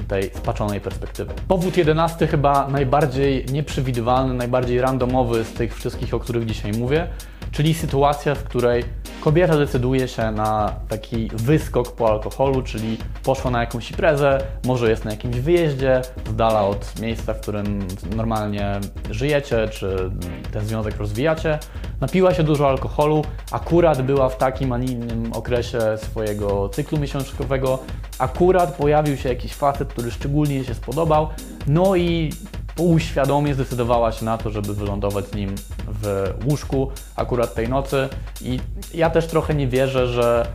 tej 0.08 0.23
spaczonej 0.23 0.82
perspektywy. 0.82 1.34
Powód 1.47 1.78
jedenasty 1.78 2.28
chyba 2.28 2.67
najbardziej 2.67 3.45
nieprzewidywalny, 3.45 4.34
najbardziej 4.34 4.82
randomowy 4.82 5.43
z 5.43 5.54
tych 5.54 5.75
wszystkich, 5.75 6.13
o 6.13 6.19
których 6.19 6.45
dzisiaj 6.45 6.71
mówię, 6.71 7.08
czyli 7.56 7.74
sytuacja, 7.74 8.36
w 8.36 8.44
której 8.44 8.84
kobieta 9.22 9.58
decyduje 9.58 10.08
się 10.08 10.32
na 10.32 10.76
taki 10.89 11.30
wyskok 11.34 11.91
po 11.91 12.10
alkoholu, 12.12 12.62
czyli 12.62 12.98
poszła 13.24 13.52
na 13.52 13.60
jakąś 13.60 13.91
imprezę, 13.91 14.41
może 14.65 14.89
jest 14.89 15.06
na 15.06 15.12
jakimś 15.12 15.36
wyjeździe, 15.36 16.02
z 16.30 16.36
dala 16.36 16.62
od 16.62 17.00
miejsca, 17.02 17.34
w 17.34 17.41
którym 17.41 17.88
normalnie 18.15 18.80
żyjecie, 19.12 19.68
czy 19.72 20.12
ten 20.52 20.65
związek 20.65 20.98
rozwijacie, 20.98 21.60
napiła 22.02 22.34
się 22.34 22.44
dużo 22.44 22.70
alkoholu, 22.70 23.26
akurat 23.52 24.02
była 24.02 24.30
w 24.30 24.38
takim, 24.38 24.72
a 24.74 24.78
nie 24.78 24.91
innym 24.91 25.34
okresie 25.34 25.80
swojego 25.98 26.70
cyklu 26.70 27.00
miesiączkowego, 27.00 27.80
akurat 28.20 28.76
pojawił 28.76 29.18
się 29.18 29.30
jakiś 29.30 29.54
facet, 29.54 29.89
który 29.89 30.12
szczególnie 30.12 30.63
się 30.63 30.74
spodobał, 30.74 31.30
no 31.68 31.96
i 31.96 32.32
półświadomie 32.75 33.53
zdecydowała 33.53 34.11
się 34.11 34.25
na 34.25 34.38
to, 34.38 34.49
żeby 34.49 34.73
wylądować 34.73 35.27
z 35.27 35.35
nim 35.35 35.55
w 35.88 36.33
łóżku 36.49 36.91
akurat 37.15 37.53
tej 37.53 37.69
nocy. 37.69 38.09
I 38.41 38.59
ja 38.93 39.09
też 39.09 39.27
trochę 39.27 39.53
nie 39.53 39.67
wierzę, 39.67 40.07
że 40.07 40.47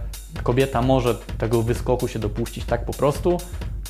kobieta 0.43 0.83
może 0.83 1.15
tego 1.15 1.63
wyskoku 1.63 2.09
się 2.09 2.19
dopuścić 2.19 2.65
tak 2.65 2.85
po 2.85 2.93
prostu. 2.93 3.39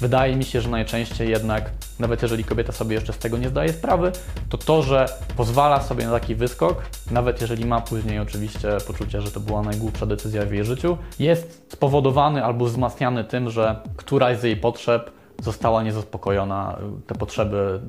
Wydaje 0.01 0.37
mi 0.37 0.45
się, 0.45 0.61
że 0.61 0.71
najczęściej 0.71 1.31
jednak, 1.31 1.71
nawet 1.99 2.23
jeżeli 2.23 2.45
kobieta 2.45 2.73
sobie 2.73 2.95
jeszcze 2.95 3.13
z 3.13 3.19
tego 3.19 3.39
nie 3.39 3.49
zdaje 3.49 3.73
sprawy, 3.73 4.13
to 4.49 4.59
to, 4.59 4.83
że 4.83 5.07
pozwala 5.37 5.83
sobie 5.83 6.05
na 6.05 6.11
taki 6.11 6.35
wyskok, 6.35 6.83
nawet 7.11 7.41
jeżeli 7.41 7.67
ma 7.67 7.81
później 7.81 8.19
oczywiście 8.19 8.69
poczucie, 8.87 9.21
że 9.21 9.31
to 9.31 9.41
była 9.41 9.63
najgłupsza 9.63 10.07
decyzja 10.07 10.47
w 10.47 10.53
jej 10.53 10.65
życiu, 10.65 10.97
jest 11.19 11.73
spowodowany 11.73 12.45
albo 12.45 12.65
wzmacniany 12.65 13.25
tym, 13.25 13.51
że 13.51 13.81
któraś 13.97 14.39
z 14.39 14.43
jej 14.43 14.57
potrzeb 14.57 15.11
została 15.43 15.83
niezaspokojona, 15.83 16.79
te 17.07 17.15
potrzeby, 17.15 17.81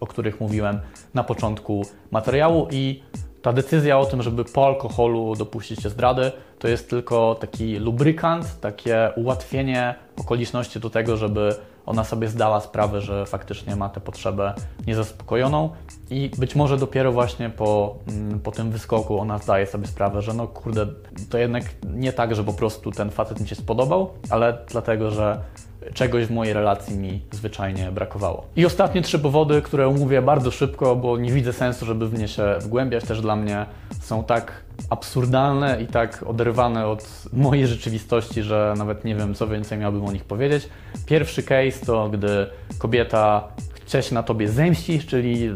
o 0.00 0.06
których 0.06 0.40
mówiłem 0.40 0.80
na 1.14 1.24
początku 1.24 1.82
materiału 2.10 2.68
i 2.70 3.02
ta 3.42 3.52
decyzja 3.52 3.98
o 3.98 4.06
tym, 4.06 4.22
żeby 4.22 4.44
po 4.44 4.66
alkoholu 4.66 5.36
dopuścić 5.36 5.82
się 5.82 5.88
zdrady, 5.88 6.32
to 6.58 6.68
jest 6.68 6.90
tylko 6.90 7.34
taki 7.34 7.76
lubrykant, 7.76 8.60
takie 8.60 9.10
ułatwienie 9.16 9.94
okoliczności 10.16 10.80
do 10.80 10.90
tego, 10.90 11.16
żeby 11.16 11.54
ona 11.86 12.04
sobie 12.04 12.28
zdała 12.28 12.60
sprawę, 12.60 13.00
że 13.00 13.26
faktycznie 13.26 13.76
ma 13.76 13.88
tę 13.88 14.00
potrzebę 14.00 14.54
niezaspokojoną. 14.86 15.70
I 16.10 16.30
być 16.38 16.54
może 16.54 16.76
dopiero 16.76 17.12
właśnie 17.12 17.50
po, 17.50 17.94
mm, 18.08 18.40
po 18.40 18.50
tym 18.50 18.70
wyskoku 18.70 19.18
ona 19.18 19.38
zdaje 19.38 19.66
sobie 19.66 19.86
sprawę, 19.86 20.22
że 20.22 20.34
no 20.34 20.48
kurde, 20.48 20.86
to 21.30 21.38
jednak 21.38 21.64
nie 21.84 22.12
tak, 22.12 22.34
że 22.34 22.44
po 22.44 22.52
prostu 22.52 22.90
ten 22.90 23.10
facet 23.10 23.40
mi 23.40 23.48
się 23.48 23.54
spodobał, 23.54 24.10
ale 24.30 24.58
dlatego, 24.68 25.10
że 25.10 25.40
czegoś 25.94 26.26
w 26.26 26.30
mojej 26.30 26.54
relacji 26.54 26.98
mi 26.98 27.20
zwyczajnie 27.30 27.92
brakowało. 27.92 28.46
I 28.56 28.66
ostatnie 28.66 29.02
trzy 29.02 29.18
powody, 29.18 29.62
które 29.62 29.88
omówię 29.88 30.22
bardzo 30.22 30.50
szybko, 30.50 30.96
bo 30.96 31.18
nie 31.18 31.32
widzę 31.32 31.52
sensu, 31.52 31.86
żeby 31.86 32.08
w 32.08 32.18
nie 32.18 32.28
się 32.28 32.56
wgłębiać, 32.60 33.04
też 33.04 33.20
dla 33.20 33.36
mnie 33.36 33.66
są 34.00 34.24
tak 34.24 34.52
absurdalne 34.90 35.82
i 35.82 35.86
tak 35.86 36.24
oderwane 36.26 36.86
od 36.86 37.24
mojej 37.32 37.66
rzeczywistości, 37.66 38.42
że 38.42 38.74
nawet 38.78 39.04
nie 39.04 39.14
wiem, 39.14 39.34
co 39.34 39.46
więcej 39.46 39.78
miałbym 39.78 40.04
o 40.04 40.12
nich 40.12 40.24
powiedzieć. 40.24 40.68
Pierwszy 41.06 41.42
case 41.42 41.86
to, 41.86 42.08
gdy 42.08 42.46
kobieta 42.78 43.48
chce 43.72 44.02
się 44.02 44.14
na 44.14 44.22
tobie 44.22 44.48
zemścić, 44.48 45.06
czyli 45.06 45.50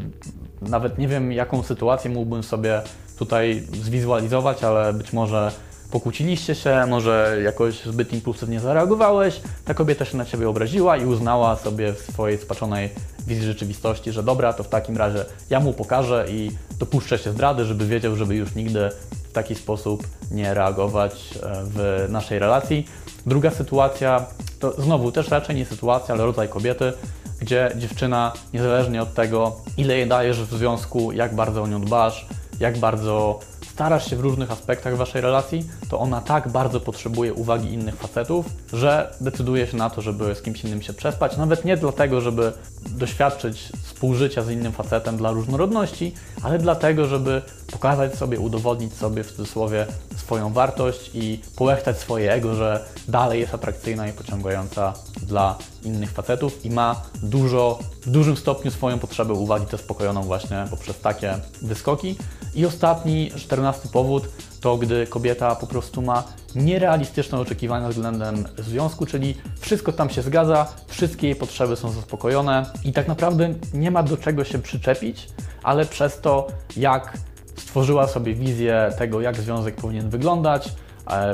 nawet 0.62 0.98
nie 0.98 1.08
wiem, 1.08 1.32
jaką 1.32 1.62
sytuację 1.62 2.10
mógłbym 2.10 2.42
sobie 2.42 2.82
tutaj 3.18 3.60
zwizualizować, 3.60 4.64
ale 4.64 4.92
być 4.92 5.12
może 5.12 5.52
pokłóciliście 5.94 6.54
się, 6.54 6.86
może 6.86 7.38
jakoś 7.44 7.82
zbyt 7.82 8.12
impulsywnie 8.12 8.60
zareagowałeś, 8.60 9.40
ta 9.64 9.74
kobieta 9.74 10.04
się 10.04 10.16
na 10.16 10.24
ciebie 10.24 10.48
obraziła 10.48 10.96
i 10.96 11.04
uznała 11.04 11.56
sobie 11.56 11.92
w 11.92 11.98
swojej 11.98 12.38
spaczonej 12.38 12.90
wizji 13.26 13.44
rzeczywistości, 13.44 14.12
że 14.12 14.22
dobra, 14.22 14.52
to 14.52 14.62
w 14.62 14.68
takim 14.68 14.96
razie 14.96 15.24
ja 15.50 15.60
mu 15.60 15.72
pokażę 15.72 16.26
i 16.30 16.50
dopuszczę 16.78 17.18
się 17.18 17.32
zdrady, 17.32 17.64
żeby 17.64 17.86
wiedział, 17.86 18.16
żeby 18.16 18.34
już 18.34 18.54
nigdy 18.54 18.90
w 19.28 19.32
taki 19.32 19.54
sposób 19.54 20.06
nie 20.30 20.54
reagować 20.54 21.12
e, 21.12 21.52
w 21.64 22.06
naszej 22.08 22.38
relacji. 22.38 22.88
Druga 23.26 23.50
sytuacja 23.50 24.26
to 24.60 24.82
znowu 24.82 25.12
też 25.12 25.28
raczej 25.28 25.56
nie 25.56 25.64
sytuacja, 25.64 26.14
ale 26.14 26.24
rodzaj 26.24 26.48
kobiety, 26.48 26.92
gdzie 27.40 27.72
dziewczyna, 27.76 28.32
niezależnie 28.52 29.02
od 29.02 29.14
tego, 29.14 29.56
ile 29.76 29.96
jej 29.96 30.08
dajesz 30.08 30.42
w 30.42 30.56
związku, 30.58 31.12
jak 31.12 31.34
bardzo 31.34 31.62
o 31.62 31.66
nią 31.66 31.80
dbasz, 31.80 32.26
jak 32.60 32.78
bardzo 32.78 33.40
starasz 33.74 34.10
się 34.10 34.16
w 34.16 34.20
różnych 34.20 34.50
aspektach 34.50 34.96
waszej 34.96 35.22
relacji, 35.22 35.64
to 35.88 36.00
ona 36.00 36.20
tak 36.20 36.48
bardzo 36.48 36.80
potrzebuje 36.80 37.34
uwagi 37.34 37.72
innych 37.72 37.96
facetów, 37.96 38.46
że 38.72 39.14
decyduje 39.20 39.66
się 39.66 39.76
na 39.76 39.90
to, 39.90 40.02
żeby 40.02 40.34
z 40.34 40.42
kimś 40.42 40.64
innym 40.64 40.82
się 40.82 40.92
przespać. 40.92 41.36
Nawet 41.36 41.64
nie 41.64 41.76
dlatego, 41.76 42.20
żeby 42.20 42.52
doświadczyć 42.86 43.72
współżycia 43.82 44.42
z 44.42 44.50
innym 44.50 44.72
facetem 44.72 45.16
dla 45.16 45.30
różnorodności, 45.30 46.14
ale 46.42 46.58
dlatego, 46.58 47.06
żeby 47.06 47.42
pokazać 47.72 48.14
sobie, 48.14 48.40
udowodnić 48.40 48.94
sobie 48.94 49.24
w 49.24 49.32
cudzysłowie 49.32 49.86
swoją 50.16 50.52
wartość 50.52 51.10
i 51.14 51.40
połechtać 51.56 51.98
swoje 51.98 52.32
ego, 52.32 52.54
że 52.54 52.84
dalej 53.08 53.40
jest 53.40 53.54
atrakcyjna 53.54 54.08
i 54.08 54.12
pociągająca 54.12 54.92
dla 55.24 55.58
innych 55.84 56.10
facetów 56.10 56.64
i 56.64 56.70
ma 56.70 57.02
dużo, 57.22 57.78
w 58.02 58.10
dużym 58.10 58.36
stopniu 58.36 58.70
swoją 58.70 58.98
potrzebę 58.98 59.32
uwagi 59.32 59.66
zaspokojoną 59.70 60.22
właśnie 60.22 60.64
poprzez 60.70 61.00
takie 61.00 61.38
wyskoki. 61.62 62.16
I 62.54 62.66
ostatni, 62.66 63.30
czternasty 63.36 63.88
powód 63.88 64.28
to 64.60 64.76
gdy 64.76 65.06
kobieta 65.06 65.56
po 65.56 65.66
prostu 65.66 66.02
ma 66.02 66.24
nierealistyczne 66.54 67.38
oczekiwania 67.40 67.88
względem 67.88 68.44
związku, 68.58 69.06
czyli 69.06 69.34
wszystko 69.60 69.92
tam 69.92 70.10
się 70.10 70.22
zgadza, 70.22 70.66
wszystkie 70.86 71.26
jej 71.26 71.36
potrzeby 71.36 71.76
są 71.76 71.90
zaspokojone 71.90 72.66
i 72.84 72.92
tak 72.92 73.08
naprawdę 73.08 73.54
nie 73.74 73.90
ma 73.90 74.02
do 74.02 74.16
czego 74.16 74.44
się 74.44 74.58
przyczepić, 74.58 75.28
ale 75.62 75.86
przez 75.86 76.20
to, 76.20 76.46
jak 76.76 77.18
stworzyła 77.56 78.08
sobie 78.08 78.34
wizję 78.34 78.92
tego, 78.98 79.20
jak 79.20 79.36
związek 79.36 79.76
powinien 79.76 80.10
wyglądać, 80.10 80.72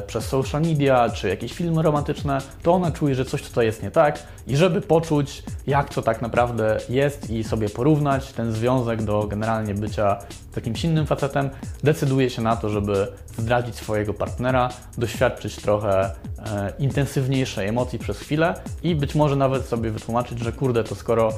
przez 0.07 0.25
social 0.25 0.63
media 0.63 1.11
czy 1.11 1.29
jakieś 1.29 1.53
filmy 1.53 1.83
romantyczne, 1.83 2.39
to 2.63 2.73
ona 2.73 2.91
czuje, 2.91 3.15
że 3.15 3.25
coś 3.25 3.43
tutaj 3.43 3.67
jest 3.67 3.83
nie 3.83 3.91
tak 3.91 4.23
i 4.47 4.57
żeby 4.57 4.81
poczuć, 4.81 5.43
jak 5.67 5.95
to 5.95 6.03
tak 6.03 6.23
naprawdę 6.23 6.79
jest 6.89 7.31
i 7.31 7.45
sobie 7.45 7.69
porównać 7.69 8.33
ten 8.33 8.53
związek 8.53 9.03
do 9.03 9.27
generalnie 9.27 9.75
bycia 9.75 10.19
takim 10.55 10.77
silnym 10.77 11.07
facetem, 11.07 11.51
decyduje 11.85 12.31
się 12.31 12.43
na 12.43 12.57
to, 12.57 12.69
żeby 12.69 13.09
zdradzić 13.39 13.75
swojego 13.75 14.15
partnera, 14.15 14.69
doświadczyć 14.99 15.57
trochę 15.57 16.01
e, 16.01 16.73
intensywniejszej 16.79 17.69
emocji 17.69 17.99
przez 17.99 18.19
chwilę 18.19 18.55
i 18.83 18.95
być 18.95 19.15
może 19.15 19.37
nawet 19.37 19.67
sobie 19.67 19.91
wytłumaczyć, 19.91 20.39
że 20.39 20.53
kurde, 20.53 20.85
to 20.85 20.95
skoro 20.95 21.33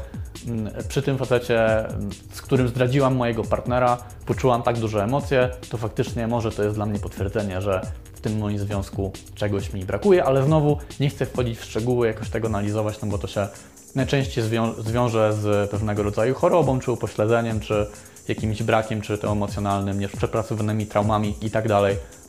m, 0.49 0.71
przy 0.88 1.03
tym 1.03 1.18
facecie, 1.18 1.87
z 2.33 2.42
którym 2.42 2.68
zdradziłam 2.68 3.16
mojego 3.16 3.45
partnera, 3.45 3.99
poczułam 4.27 4.62
tak 4.62 4.79
duże 4.79 5.05
emocje, 5.05 5.51
to 5.71 5.77
faktycznie 5.77 6.27
może 6.27 6.51
to 6.51 6.62
jest 6.62 6.75
dla 6.75 6.87
mnie 6.87 6.99
potwierdzenie, 6.99 7.61
że 7.61 7.81
tym 8.23 8.39
moim 8.39 8.59
związku 8.59 9.13
czegoś 9.35 9.73
mi 9.73 9.85
brakuje, 9.85 10.25
ale 10.25 10.43
znowu 10.43 10.79
nie 11.01 11.11
chcę 11.11 11.27
wchodzić 11.27 11.59
w 11.59 11.65
szczegóły, 11.65 12.07
jakoś 12.07 12.31
tego 12.31 12.49
analizować, 12.49 13.01
no 13.03 13.09
bo 13.09 13.19
to 13.19 13.27
się 13.27 13.49
najczęściej 13.95 14.45
zwią- 14.45 14.83
zwiąże 14.83 15.33
z 15.33 15.71
pewnego 15.71 16.03
rodzaju 16.03 16.35
chorobą, 16.35 16.81
czy 16.81 16.93
upośledzeniem, 16.93 17.61
czy 17.61 17.87
jakimś 18.29 18.63
brakiem, 18.63 19.01
czy 19.01 19.19
to 19.19 19.33
emocjonalnym, 19.33 20.01
nieprzepracowanymi 20.01 20.87
traumami 20.87 21.35
i 21.43 21.51
tak 21.51 21.69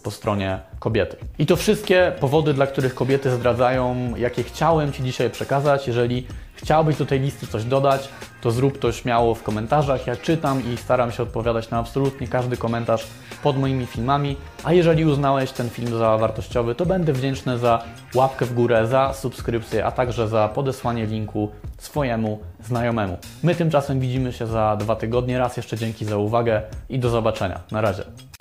po 0.03 0.12
stronie 0.12 0.60
kobiety. 0.79 1.17
I 1.39 1.45
to 1.45 1.56
wszystkie 1.56 2.12
powody, 2.19 2.53
dla 2.53 2.67
których 2.67 2.95
kobiety 2.95 3.32
zdradzają, 3.32 4.15
jakie 4.15 4.43
chciałem 4.43 4.93
Ci 4.93 5.03
dzisiaj 5.03 5.29
przekazać. 5.29 5.88
Jeżeli 5.88 6.27
chciałbyś 6.63 6.97
do 6.97 7.06
tej 7.06 7.19
listy 7.19 7.47
coś 7.47 7.63
dodać, 7.63 8.10
to 8.41 8.52
zrób 8.52 8.80
to 8.80 8.91
śmiało 8.91 9.36
w 9.36 9.43
komentarzach. 9.43 10.08
Ja 10.08 10.15
czytam 10.15 10.73
i 10.73 10.78
staram 10.78 11.12
się 11.12 11.23
odpowiadać 11.23 11.69
na 11.69 11.80
absolutnie 11.80 12.28
każdy 12.28 12.58
komentarz 12.58 13.08
pod 13.43 13.58
moimi 13.58 13.86
filmami. 13.86 14.38
A 14.63 14.73
jeżeli 14.73 15.06
uznałeś 15.06 15.52
ten 15.52 15.69
film 15.69 15.97
za 15.97 16.17
wartościowy, 16.17 16.76
to 16.76 16.86
będę 16.86 17.13
wdzięczny 17.13 17.58
za 17.58 17.84
łapkę 18.15 18.45
w 18.45 18.54
górę, 18.54 18.88
za 18.88 19.13
subskrypcję, 19.13 19.86
a 19.86 19.91
także 19.91 20.28
za 20.28 20.47
podesłanie 20.47 21.06
linku 21.06 21.52
swojemu 21.78 22.39
znajomemu. 22.63 23.17
My 23.43 23.56
tymczasem 23.56 23.99
widzimy 23.99 24.34
się 24.34 24.47
za 24.47 24.76
dwa 24.76 24.95
tygodnie. 24.95 25.39
Raz 25.39 25.58
jeszcze 25.58 25.78
dzięki 25.78 26.06
za 26.06 26.17
uwagę 26.17 26.62
i 26.89 26.99
do 26.99 27.10
zobaczenia. 27.10 27.60
Na 27.71 27.82
razie. 27.82 28.04